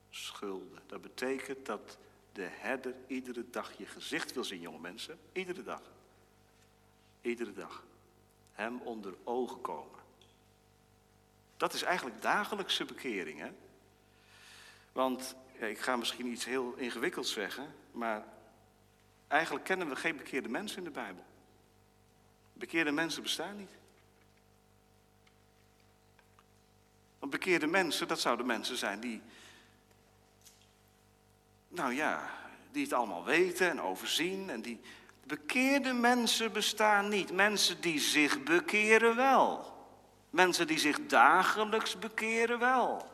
[0.09, 0.81] schulden.
[0.87, 1.97] Dat betekent dat
[2.31, 5.19] de herder iedere dag je gezicht wil zien, jonge mensen.
[5.31, 5.81] Iedere dag.
[7.21, 7.85] Iedere dag.
[8.51, 9.99] Hem onder ogen komen.
[11.57, 13.51] Dat is eigenlijk dagelijkse bekering, hè?
[14.93, 18.23] Want ik ga misschien iets heel ingewikkelds zeggen, maar
[19.27, 21.23] eigenlijk kennen we geen bekeerde mensen in de Bijbel.
[22.53, 23.71] Bekeerde mensen bestaan niet.
[27.19, 29.21] Want bekeerde mensen, dat zouden mensen zijn die,
[31.67, 32.29] nou ja,
[32.71, 34.49] die het allemaal weten en overzien.
[34.49, 34.79] En die
[35.23, 37.31] bekeerde mensen bestaan niet.
[37.31, 39.73] Mensen die zich bekeren wel.
[40.29, 43.11] Mensen die zich dagelijks bekeren wel.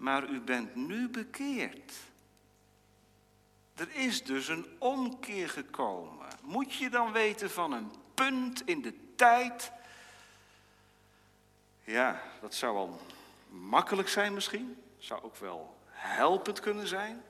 [0.00, 1.92] Maar u bent nu bekeerd.
[3.74, 6.26] Er is dus een omkeer gekomen.
[6.42, 9.72] Moet je dan weten van een punt in de tijd?
[11.84, 13.00] Ja, dat zou wel
[13.48, 14.82] makkelijk zijn misschien.
[14.98, 17.22] Zou ook wel helpend kunnen zijn.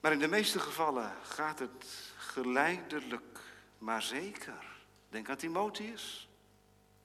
[0.00, 3.40] Maar in de meeste gevallen gaat het geleidelijk,
[3.78, 4.64] maar zeker.
[5.08, 6.29] Denk aan Timotheus.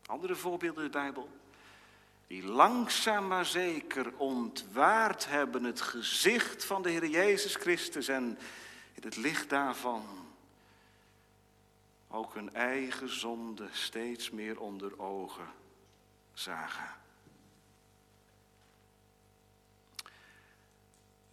[0.05, 1.29] Andere voorbeelden in de Bijbel.
[2.27, 8.37] Die langzaam maar zeker ontwaard hebben het gezicht van de Heer Jezus Christus en
[8.93, 10.05] in het licht daarvan
[12.07, 15.47] ook hun eigen zonde steeds meer onder ogen
[16.33, 16.95] zagen.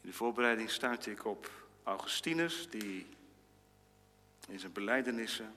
[0.00, 1.50] In de voorbereiding stuitte ik op
[1.82, 3.06] Augustinus, die
[4.48, 5.54] in zijn belijdenissen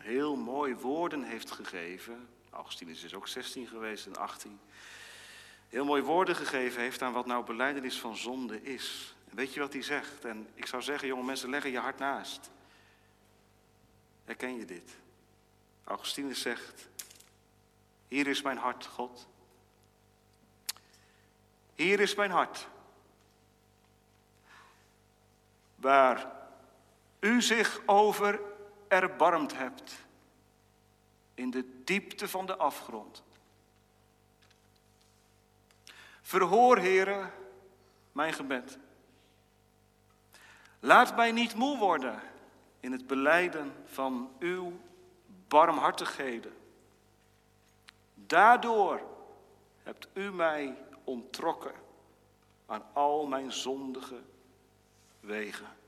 [0.00, 2.28] heel mooi woorden heeft gegeven.
[2.50, 4.60] Augustinus is ook 16 geweest en 18.
[5.68, 9.14] Heel mooi woorden gegeven heeft aan wat nou beleidenis van zonde is.
[9.30, 10.24] En weet je wat hij zegt?
[10.24, 12.50] En ik zou zeggen, jonge mensen, leggen je hart naast.
[14.24, 14.96] Herken je dit?
[15.84, 16.88] Augustinus zegt,
[18.08, 19.28] hier is mijn hart, God.
[21.74, 22.68] Hier is mijn hart.
[25.74, 26.32] Waar
[27.20, 28.40] u zich over
[28.92, 29.94] erbarmd hebt.
[31.34, 33.22] In de diepte van de afgrond.
[36.20, 37.32] Verhoor, heren,
[38.12, 38.78] mijn gebed.
[40.80, 42.20] Laat mij niet moe worden
[42.80, 44.80] in het beleiden van uw
[45.48, 46.52] barmhartigheden.
[48.14, 49.00] Daardoor
[49.82, 51.74] hebt u mij ontrokken
[52.66, 54.20] aan al mijn zondige
[55.20, 55.80] wegen.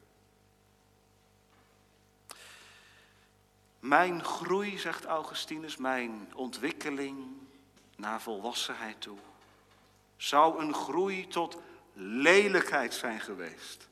[3.85, 7.27] Mijn groei, zegt Augustinus, mijn ontwikkeling
[7.97, 9.19] naar volwassenheid toe,
[10.17, 11.59] zou een groei tot
[11.93, 13.89] lelijkheid zijn geweest.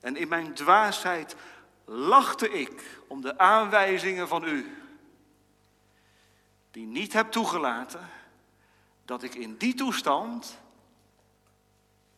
[0.00, 1.36] En in mijn dwaasheid
[1.84, 4.82] lachte ik om de aanwijzingen van u,
[6.70, 8.08] die niet heb toegelaten
[9.04, 10.58] dat ik in die toestand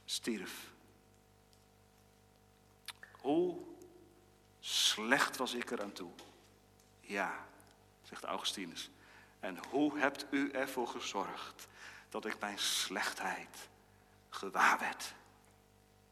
[0.05, 0.73] stierf.
[3.21, 3.57] Hoe
[4.61, 6.11] slecht was ik eraan toe.
[7.07, 7.47] Ja,
[8.03, 8.91] zegt Augustinus.
[9.41, 11.69] En hoe hebt u ervoor gezorgd
[12.09, 13.69] dat ik mijn slechtheid
[14.29, 15.15] gewaar werd?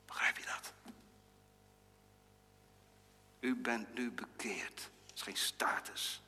[0.06, 0.72] Begrijp je dat?
[3.40, 4.90] U bent nu bekeerd.
[5.06, 6.22] Dat is geen status.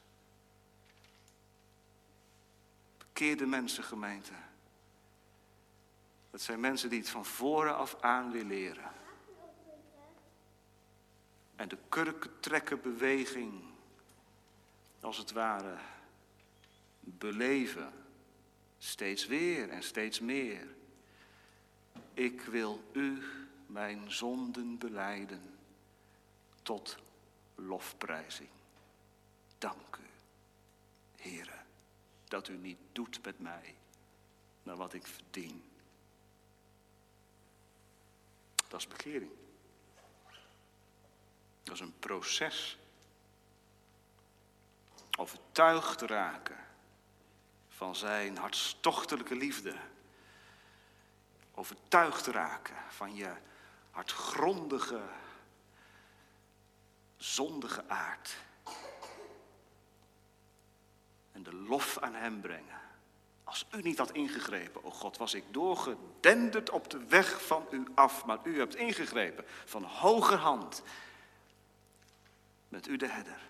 [2.99, 4.33] Bekeerde mensen, gemeente.
[6.31, 8.93] Dat zijn mensen die het van voren af aan willen leren.
[11.57, 13.66] En de kurkentrekken beweging,
[15.07, 15.77] als het ware,
[17.01, 17.93] beleven.
[18.79, 20.75] Steeds weer en steeds meer.
[22.15, 23.23] Ik wil u
[23.67, 25.59] mijn zonden beleiden
[26.63, 26.97] tot
[27.55, 28.49] lofprijzing.
[29.59, 30.09] Dank u,
[31.23, 31.59] Heere,
[32.25, 33.75] dat u niet doet met mij
[34.63, 35.63] naar wat ik verdien.
[38.69, 39.31] Dat is bekering.
[41.63, 42.79] Dat is een proces.
[45.17, 46.65] Overtuigd raken
[47.69, 49.77] van zijn hartstochtelijke liefde.
[51.55, 53.33] Overtuigd raken van je
[53.91, 55.01] hartgrondige
[57.17, 58.37] zondige aard.
[61.33, 62.81] En de lof aan Hem brengen.
[63.45, 67.87] Als u niet had ingegrepen, o God, was ik doorgedenderd op de weg van u
[67.95, 68.25] af.
[68.25, 70.83] Maar u hebt ingegrepen van hoger hand.
[72.69, 73.41] Met u de herder.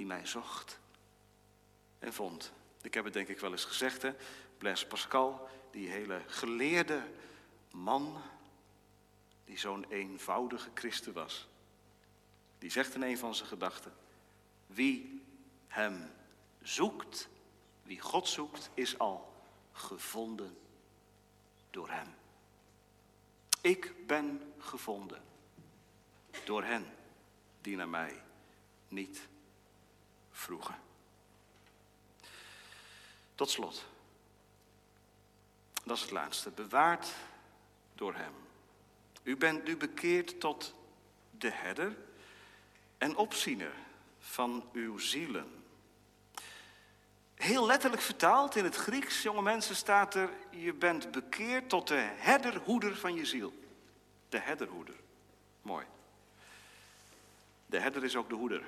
[0.00, 0.78] Die mij zocht
[1.98, 2.52] en vond.
[2.82, 4.14] Ik heb het denk ik wel eens gezegd, hè.
[4.58, 7.02] Blaise Pascal, die hele geleerde
[7.70, 8.22] man.
[9.44, 11.48] Die zo'n eenvoudige christen was.
[12.58, 13.92] Die zegt in een van zijn gedachten,
[14.66, 15.22] wie
[15.66, 16.10] hem
[16.62, 17.28] zoekt,
[17.82, 19.42] wie God zoekt, is al
[19.72, 20.58] gevonden
[21.70, 22.14] door Hem.
[23.60, 25.22] Ik ben gevonden
[26.44, 26.86] door hen
[27.60, 28.22] die naar mij
[28.88, 29.28] niet
[30.40, 30.78] vroegen.
[33.34, 33.86] Tot slot.
[35.84, 36.50] Dat is het laatste.
[36.50, 37.08] Bewaard
[37.94, 38.32] door Hem.
[39.22, 40.74] U bent nu bekeerd tot
[41.30, 41.96] de herder
[42.98, 43.72] en opziener
[44.18, 45.64] van uw zielen.
[47.34, 52.08] Heel letterlijk vertaald in het Grieks, jonge mensen, staat er: Je bent bekeerd tot de
[52.14, 53.52] herderhoeder van je ziel.
[54.28, 54.94] De herderhoeder.
[55.62, 55.86] Mooi.
[57.66, 58.62] De herder is ook de hoeder.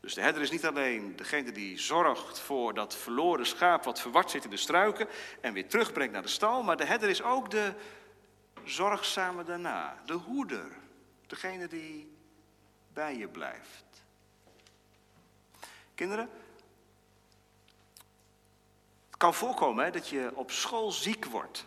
[0.00, 4.30] Dus de herder is niet alleen degene die zorgt voor dat verloren schaap wat verward
[4.30, 5.08] zit in de struiken
[5.40, 7.74] en weer terugbrengt naar de stal, maar de herder is ook de
[8.64, 10.66] zorgzame daarna, de hoeder,
[11.26, 12.16] degene die
[12.92, 13.84] bij je blijft.
[15.94, 16.30] Kinderen,
[19.08, 21.66] het kan voorkomen hè, dat je op school ziek wordt.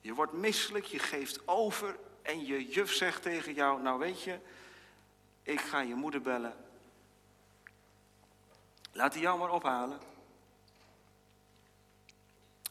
[0.00, 4.38] Je wordt misselijk, je geeft over en je juf zegt tegen jou, nou weet je,
[5.42, 6.65] ik ga je moeder bellen.
[8.96, 10.00] Laat die jou maar ophalen.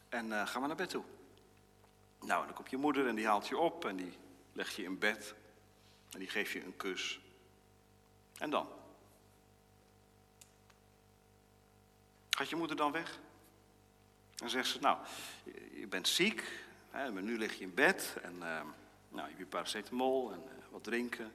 [0.08, 1.04] En uh, ga maar naar bed toe.
[2.20, 4.18] Nou, dan komt je moeder en die haalt je op en die
[4.52, 5.34] legt je in bed.
[6.10, 7.20] En die geeft je een kus.
[8.38, 8.68] En dan?
[12.30, 13.18] Gaat je moeder dan weg?
[14.34, 14.98] Dan zegt ze, nou,
[15.74, 18.34] je bent ziek, hè, maar nu lig je in bed en...
[18.34, 18.60] Uh,
[19.08, 21.32] nou, je hebt paracetamol en uh, wat drinken.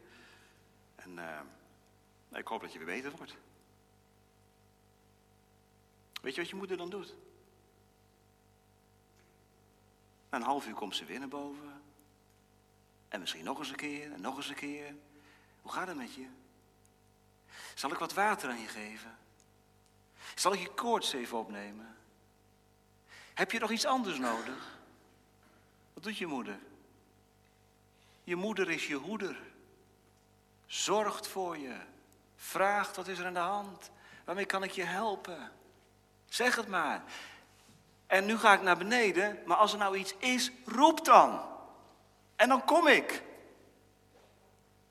[0.96, 3.36] En uh, ik hoop dat je weer beter wordt.
[6.22, 7.14] Weet je wat je moeder dan doet?
[10.30, 11.82] Na een half uur komt ze weer naar boven.
[13.08, 14.96] En misschien nog eens een keer en nog eens een keer.
[15.62, 16.28] Hoe gaat het met je?
[17.76, 19.18] Zal ik wat water aan je geven?
[20.36, 21.96] Zal ik je koorts even opnemen?
[23.34, 24.80] Heb je nog iets anders nodig?
[25.94, 26.60] Wat doet je moeder?
[28.24, 29.40] Je moeder is je hoeder.
[30.66, 31.80] Zorgt voor je.
[32.36, 33.92] Vraagt wat is er aan de hand.
[34.26, 35.52] Waarmee kan ik je helpen?
[36.32, 37.04] Zeg het maar.
[38.08, 41.42] En nu ga ik naar beneden, maar als er nou iets is, roep dan.
[42.36, 43.24] En dan kom ik.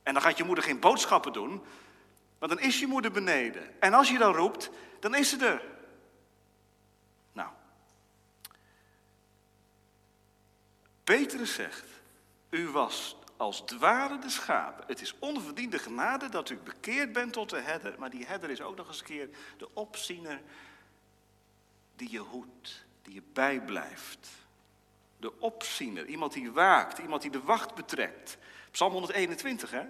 [0.02, 1.64] En dan gaat je moeder geen boodschappen doen,
[2.38, 3.80] want dan is je moeder beneden.
[3.80, 5.62] En als je dan roept, dan is ze er.
[7.32, 7.48] Nou.
[11.04, 11.88] Petrus zegt,
[12.50, 14.84] u was als dwalen de schapen.
[14.86, 17.94] Het is onverdiende genade dat u bekeerd bent tot de herder.
[17.98, 19.28] Maar die herder is ook nog eens een keer
[19.58, 20.40] de opziener
[22.00, 24.28] die je hoedt, die je bijblijft.
[25.16, 28.38] De opziener, iemand die waakt, iemand die de wacht betrekt.
[28.70, 29.82] Psalm 121, hè?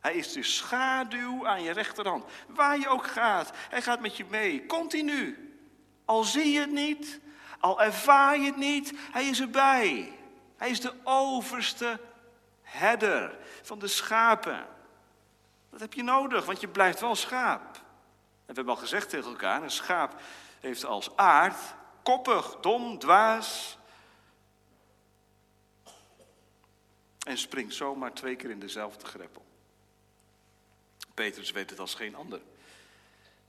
[0.00, 2.24] Hij is de schaduw aan je rechterhand.
[2.48, 5.54] Waar je ook gaat, hij gaat met je mee, continu.
[6.04, 7.20] Al zie je het niet,
[7.58, 10.12] al ervaar je het niet, hij is erbij.
[10.56, 12.00] Hij is de overste
[12.62, 14.66] herder van de schapen.
[15.70, 17.74] Dat heb je nodig, want je blijft wel schaap.
[17.74, 17.80] En
[18.46, 20.20] we hebben al gezegd tegen elkaar, een schaap
[20.62, 23.78] heeft als aard koppig, dom, dwaas.
[27.26, 29.44] En springt zomaar twee keer in dezelfde greppel.
[31.14, 32.40] Petrus weet het als geen ander.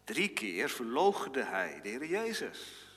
[0.03, 2.88] Drie keer verloochende hij de Heer Jezus.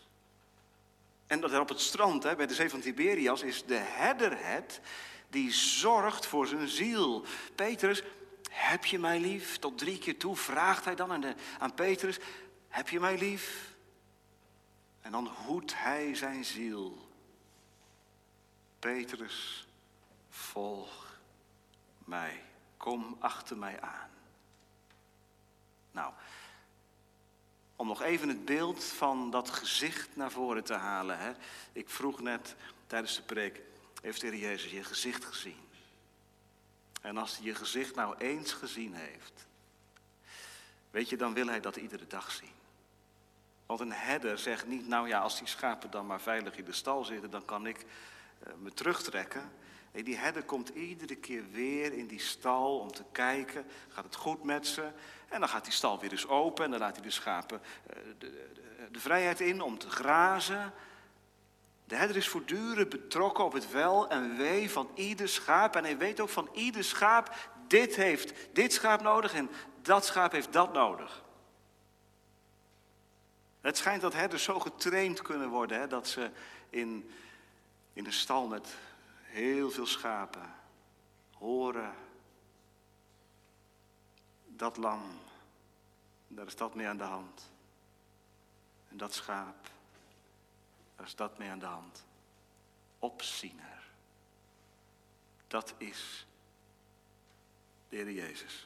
[1.27, 4.47] En dat er op het strand, hè, bij de zee van Tiberias, is de herder
[4.47, 4.81] het
[5.29, 7.25] die zorgt voor zijn ziel.
[7.55, 8.03] Petrus,
[8.51, 9.59] heb je mij lief?
[9.59, 12.19] Tot drie keer toe vraagt hij dan aan, aan Petrus,
[12.69, 13.76] heb je mij lief?
[15.07, 17.09] En dan hoedt hij zijn ziel.
[18.79, 19.69] Petrus,
[20.29, 21.19] volg
[22.05, 22.43] mij,
[22.77, 24.11] kom achter mij aan.
[25.91, 26.13] Nou,
[27.77, 31.19] om nog even het beeld van dat gezicht naar voren te halen.
[31.19, 31.33] Hè?
[31.73, 33.61] Ik vroeg net tijdens de preek,
[34.03, 35.69] heeft de Heer Jezus je gezicht gezien?
[37.01, 39.47] En als hij je gezicht nou eens gezien heeft,
[40.91, 42.56] weet je, dan wil hij dat iedere dag zien.
[43.67, 46.73] Want een herder zegt niet, nou ja, als die schapen dan maar veilig in de
[46.73, 47.85] stal zitten, dan kan ik
[48.47, 49.53] uh, me terugtrekken.
[49.93, 54.43] Die herder komt iedere keer weer in die stal om te kijken, gaat het goed
[54.43, 54.89] met ze?
[55.29, 57.97] En dan gaat die stal weer eens open en dan laat hij de schapen uh,
[58.19, 60.73] de, de, de vrijheid in om te grazen.
[61.85, 65.77] De herder is voortdurend betrokken op het wel en wee van ieder schaap.
[65.77, 69.51] En hij weet ook van ieder schaap, dit heeft dit schaap nodig en
[69.83, 71.25] dat schaap heeft dat nodig.
[73.67, 76.31] Het schijnt dat herders zo getraind kunnen worden hè, dat ze
[76.71, 77.11] in,
[77.93, 78.77] in een stal met
[79.23, 80.55] heel veel schapen
[81.33, 81.95] horen
[84.47, 85.03] dat lam,
[86.29, 87.51] daar is dat mee aan de hand.
[88.89, 89.71] En dat schaap,
[90.97, 92.05] daar is dat mee aan de hand.
[92.99, 93.83] Opziener.
[95.47, 96.27] Dat is
[97.89, 98.66] de Heer Jezus.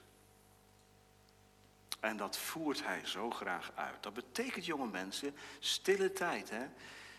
[2.00, 4.02] En dat voert hij zo graag uit.
[4.02, 6.50] Dat betekent, jonge mensen, stille tijd.
[6.50, 6.66] Hè?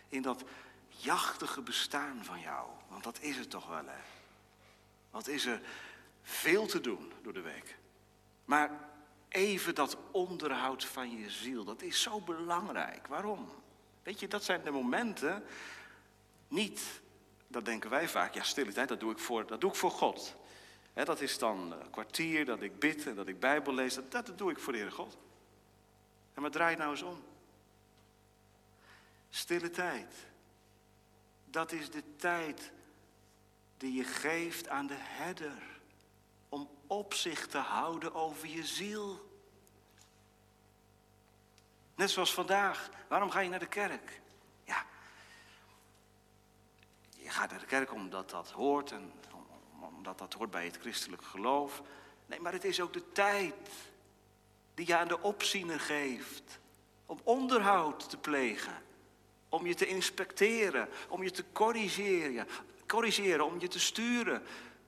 [0.10, 0.44] In dat
[0.88, 2.70] jachtige bestaan van jou.
[2.88, 4.02] Want dat is het toch wel, hè?
[5.12, 5.62] Wat is er
[6.24, 7.78] veel te doen door de week.
[8.46, 8.70] Maar
[9.30, 13.08] even dat onderhoud van je ziel, dat is zo belangrijk.
[13.08, 13.50] Waarom?
[14.04, 15.44] Weet je, dat zijn de momenten,
[16.48, 17.02] niet,
[17.48, 19.92] dat denken wij vaak, ja, stille tijd, dat doe ik voor, dat doe ik voor
[19.92, 20.36] God
[20.94, 24.00] dat is dan een kwartier dat ik bid en dat ik Bijbel lees.
[24.10, 25.18] Dat, doe ik voor de Heere God.
[26.34, 27.24] En maar draai nou eens om.
[29.30, 30.14] Stille tijd.
[31.46, 32.72] Dat is de tijd
[33.78, 35.80] die je geeft aan de herder.
[36.50, 39.30] Om opzicht te houden over je ziel.
[41.96, 42.90] Net zoals vandaag.
[43.08, 44.22] Waarom ga je naar de kerk?
[44.64, 44.86] Ja.
[47.10, 49.12] Je gaat naar de kerk omdat dat hoort en
[50.02, 51.82] omdat dat hoort bij het christelijk geloof.
[52.26, 53.70] Nee, maar het is ook de tijd
[54.74, 56.60] die je aan de opziener geeft.
[57.06, 58.84] Om onderhoud te plegen.
[59.50, 60.90] Om je te inspecteren.
[61.10, 62.48] Om je te corrigeren.
[62.88, 64.44] Corrigeren, om je te sturen.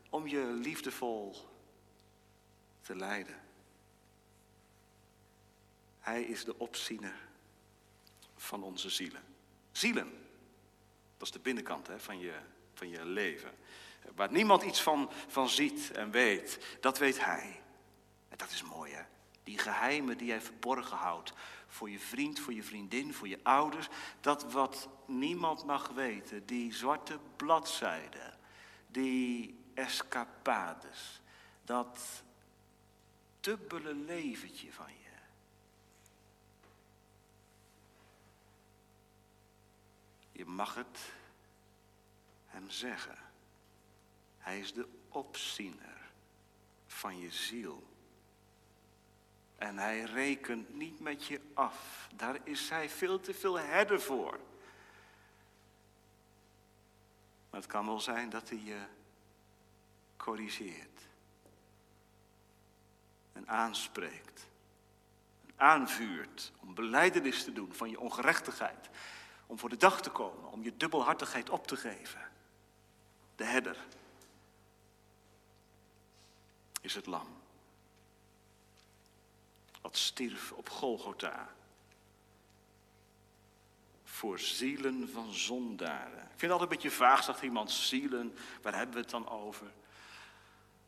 [0.09, 1.35] Om je liefdevol
[2.81, 3.41] te leiden.
[5.99, 7.15] Hij is de opziener
[8.35, 9.23] van onze zielen.
[9.71, 10.11] Zielen,
[11.17, 12.33] dat is de binnenkant hè, van, je,
[12.73, 13.51] van je leven.
[14.15, 17.61] Waar niemand iets van, van ziet en weet, dat weet hij.
[18.29, 19.01] En dat is mooi hè.
[19.43, 21.33] Die geheimen die hij verborgen houdt.
[21.67, 23.87] Voor je vriend, voor je vriendin, voor je ouders.
[24.21, 26.45] Dat wat niemand mag weten.
[26.45, 28.37] Die zwarte bladzijden.
[28.87, 31.21] Die escapades.
[31.63, 32.23] Dat
[33.39, 35.03] dubbele leventje van je.
[40.31, 40.99] Je mag het
[42.47, 43.22] hem zeggen.
[44.43, 46.11] Hij is de opziener
[46.87, 47.83] van je ziel.
[49.55, 52.07] En hij rekent niet met je af.
[52.15, 54.39] Daar is hij veel te veel herder voor.
[57.49, 58.81] Maar het kan wel zijn dat hij je
[60.17, 61.01] corrigeert.
[63.33, 64.47] En aanspreekt.
[65.45, 68.89] En aanvuurt om beleidenis te doen van je ongerechtigheid.
[69.45, 72.31] Om voor de dag te komen, om je dubbelhartigheid op te geven.
[73.35, 73.77] De herder
[76.83, 77.27] is het lam.
[79.81, 81.53] Wat stierf op Golgotha.
[84.03, 86.21] Voor zielen van zondaren.
[86.21, 89.29] Ik vind het altijd een beetje vaag, zegt iemand, zielen, waar hebben we het dan
[89.29, 89.71] over?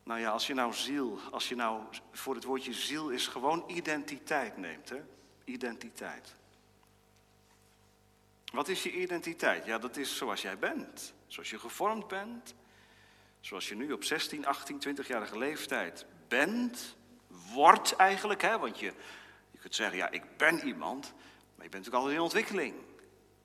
[0.04, 3.64] Nou ja, als je nou ziel, als je nou voor het woordje ziel is gewoon
[3.68, 5.02] identiteit neemt, hè?
[5.44, 6.36] Identiteit.
[8.54, 9.66] Wat is je identiteit?
[9.66, 12.54] Ja, dat is zoals jij bent, zoals je gevormd bent,
[13.46, 16.96] Zoals je nu op 16, 18, 20-jarige leeftijd bent,
[17.54, 18.94] wordt eigenlijk, hè, want je,
[19.52, 21.14] je kunt zeggen, ja, ik ben iemand,
[21.56, 22.76] maar je bent natuurlijk altijd in ontwikkeling.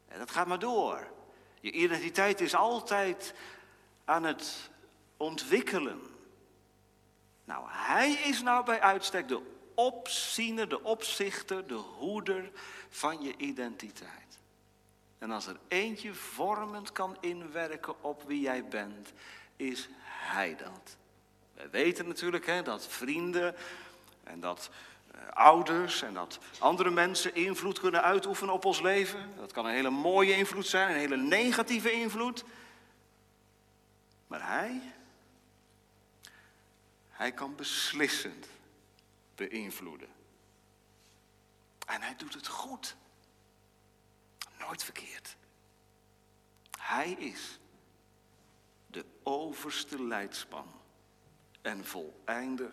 [0.08, 1.10] En dat gaat maar door.
[1.60, 3.34] Je identiteit is altijd
[4.04, 4.70] aan het
[5.16, 6.00] ontwikkelen.
[7.44, 9.40] Nou, hij is nou bij uitstek de
[9.74, 12.50] opziener, de opzichter, de hoeder
[12.88, 14.38] van je identiteit.
[15.18, 19.12] En als er eentje vormend kan inwerken op wie jij bent,
[19.60, 20.96] is hij dat.
[21.54, 23.54] Wij weten natuurlijk hè, dat vrienden
[24.24, 24.70] en dat
[25.14, 29.34] uh, ouders en dat andere mensen invloed kunnen uitoefenen op ons leven.
[29.36, 32.44] Dat kan een hele mooie invloed zijn, een hele negatieve invloed.
[34.26, 34.80] Maar hij,
[37.10, 38.46] hij kan beslissend
[39.34, 40.08] beïnvloeden.
[41.86, 42.96] En hij doet het goed.
[44.58, 45.36] Nooit verkeerd.
[46.78, 47.58] Hij is
[48.90, 50.80] de overste leidsman
[51.62, 52.70] en voleinder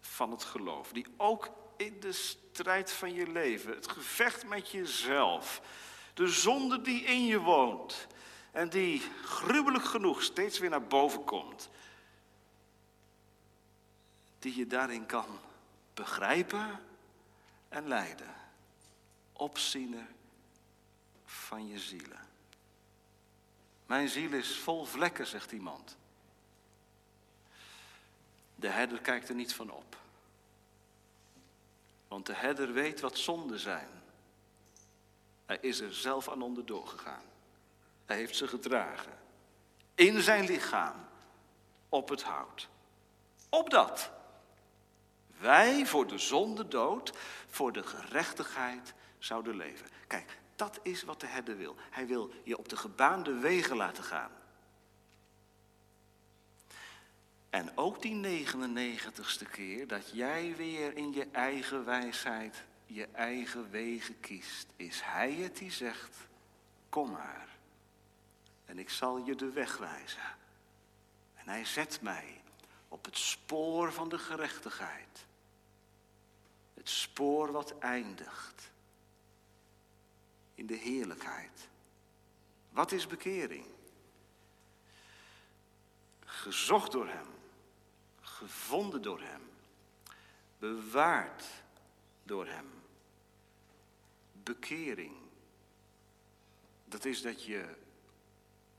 [0.00, 0.92] van het geloof.
[0.92, 5.62] Die ook in de strijd van je leven, het gevecht met jezelf,
[6.14, 8.06] de zonde die in je woont
[8.52, 11.70] en die gruwelijk genoeg steeds weer naar boven komt,
[14.38, 15.38] die je daarin kan
[15.94, 16.80] begrijpen
[17.68, 18.34] en leiden.
[19.32, 20.06] Opziener
[21.24, 22.27] van je zielen.
[23.88, 25.96] Mijn ziel is vol vlekken, zegt iemand.
[28.54, 29.96] De herder kijkt er niet van op.
[32.08, 33.88] Want de herder weet wat zonden zijn.
[35.46, 37.22] Hij is er zelf aan onderdoor gegaan.
[38.06, 39.18] Hij heeft ze gedragen.
[39.94, 41.06] In zijn lichaam.
[41.88, 42.68] Op het hout.
[43.48, 44.10] Opdat
[45.38, 47.12] wij voor de zonde dood,
[47.48, 49.86] voor de gerechtigheid zouden leven.
[50.06, 51.76] Kijk, dat is wat de herder wil.
[51.90, 54.30] Hij wil je op de gebaande wegen laten gaan.
[57.50, 64.20] En ook die 99ste keer dat jij weer in je eigen wijsheid je eigen wegen
[64.20, 66.16] kiest, is Hij het die zegt,
[66.88, 67.48] kom maar.
[68.64, 70.36] En ik zal je de weg wijzen.
[71.34, 72.42] En Hij zet mij
[72.88, 75.26] op het spoor van de gerechtigheid.
[76.74, 78.70] Het spoor wat eindigt
[80.58, 81.68] in de heerlijkheid.
[82.70, 83.66] Wat is bekering?
[86.24, 87.26] Gezocht door Hem,
[88.20, 89.42] gevonden door Hem,
[90.58, 91.44] bewaard
[92.22, 92.66] door Hem.
[94.32, 95.16] Bekering,
[96.84, 97.74] dat is dat je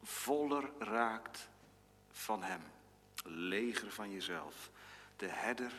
[0.03, 1.49] voller raakt
[2.11, 2.61] van Hem,
[3.23, 4.69] leger van jezelf.
[5.15, 5.73] De herder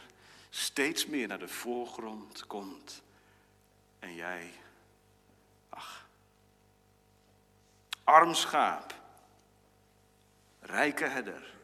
[0.51, 3.03] steeds meer naar de voorgrond komt
[3.99, 4.53] en jij
[5.81, 6.07] Ach,
[8.05, 8.95] arm schaap,
[10.61, 11.55] rijke herder.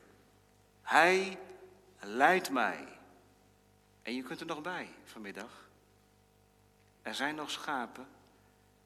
[0.83, 1.39] Hij
[2.01, 2.99] leidt mij.
[4.03, 5.69] En je kunt er nog bij vanmiddag.
[7.03, 8.09] Er zijn nog schapen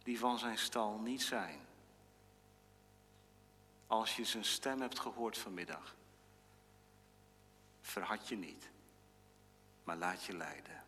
[0.03, 1.61] die van zijn stal niet zijn.
[3.87, 5.95] Als je zijn stem hebt gehoord vanmiddag,
[7.81, 8.71] verhad je niet,
[9.85, 10.85] maar laat je leiden.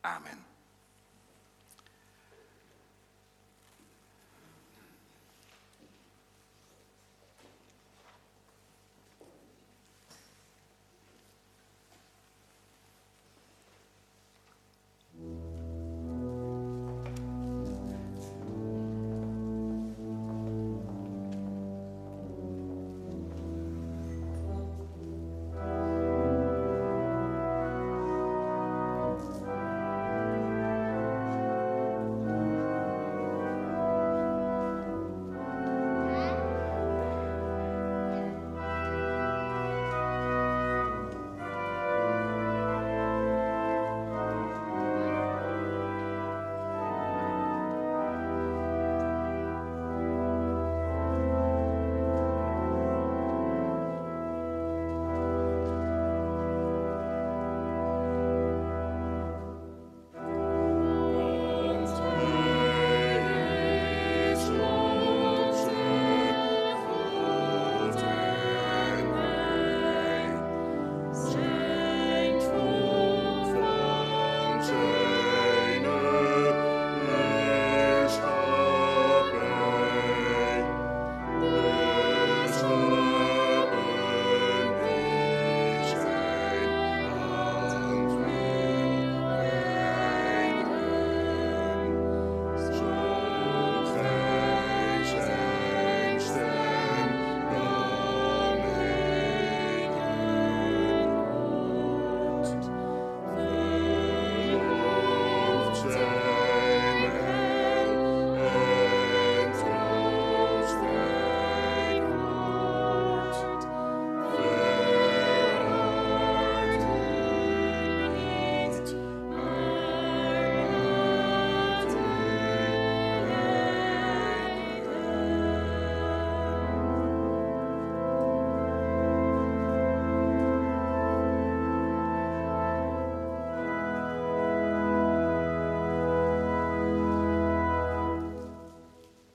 [0.00, 0.55] Amen.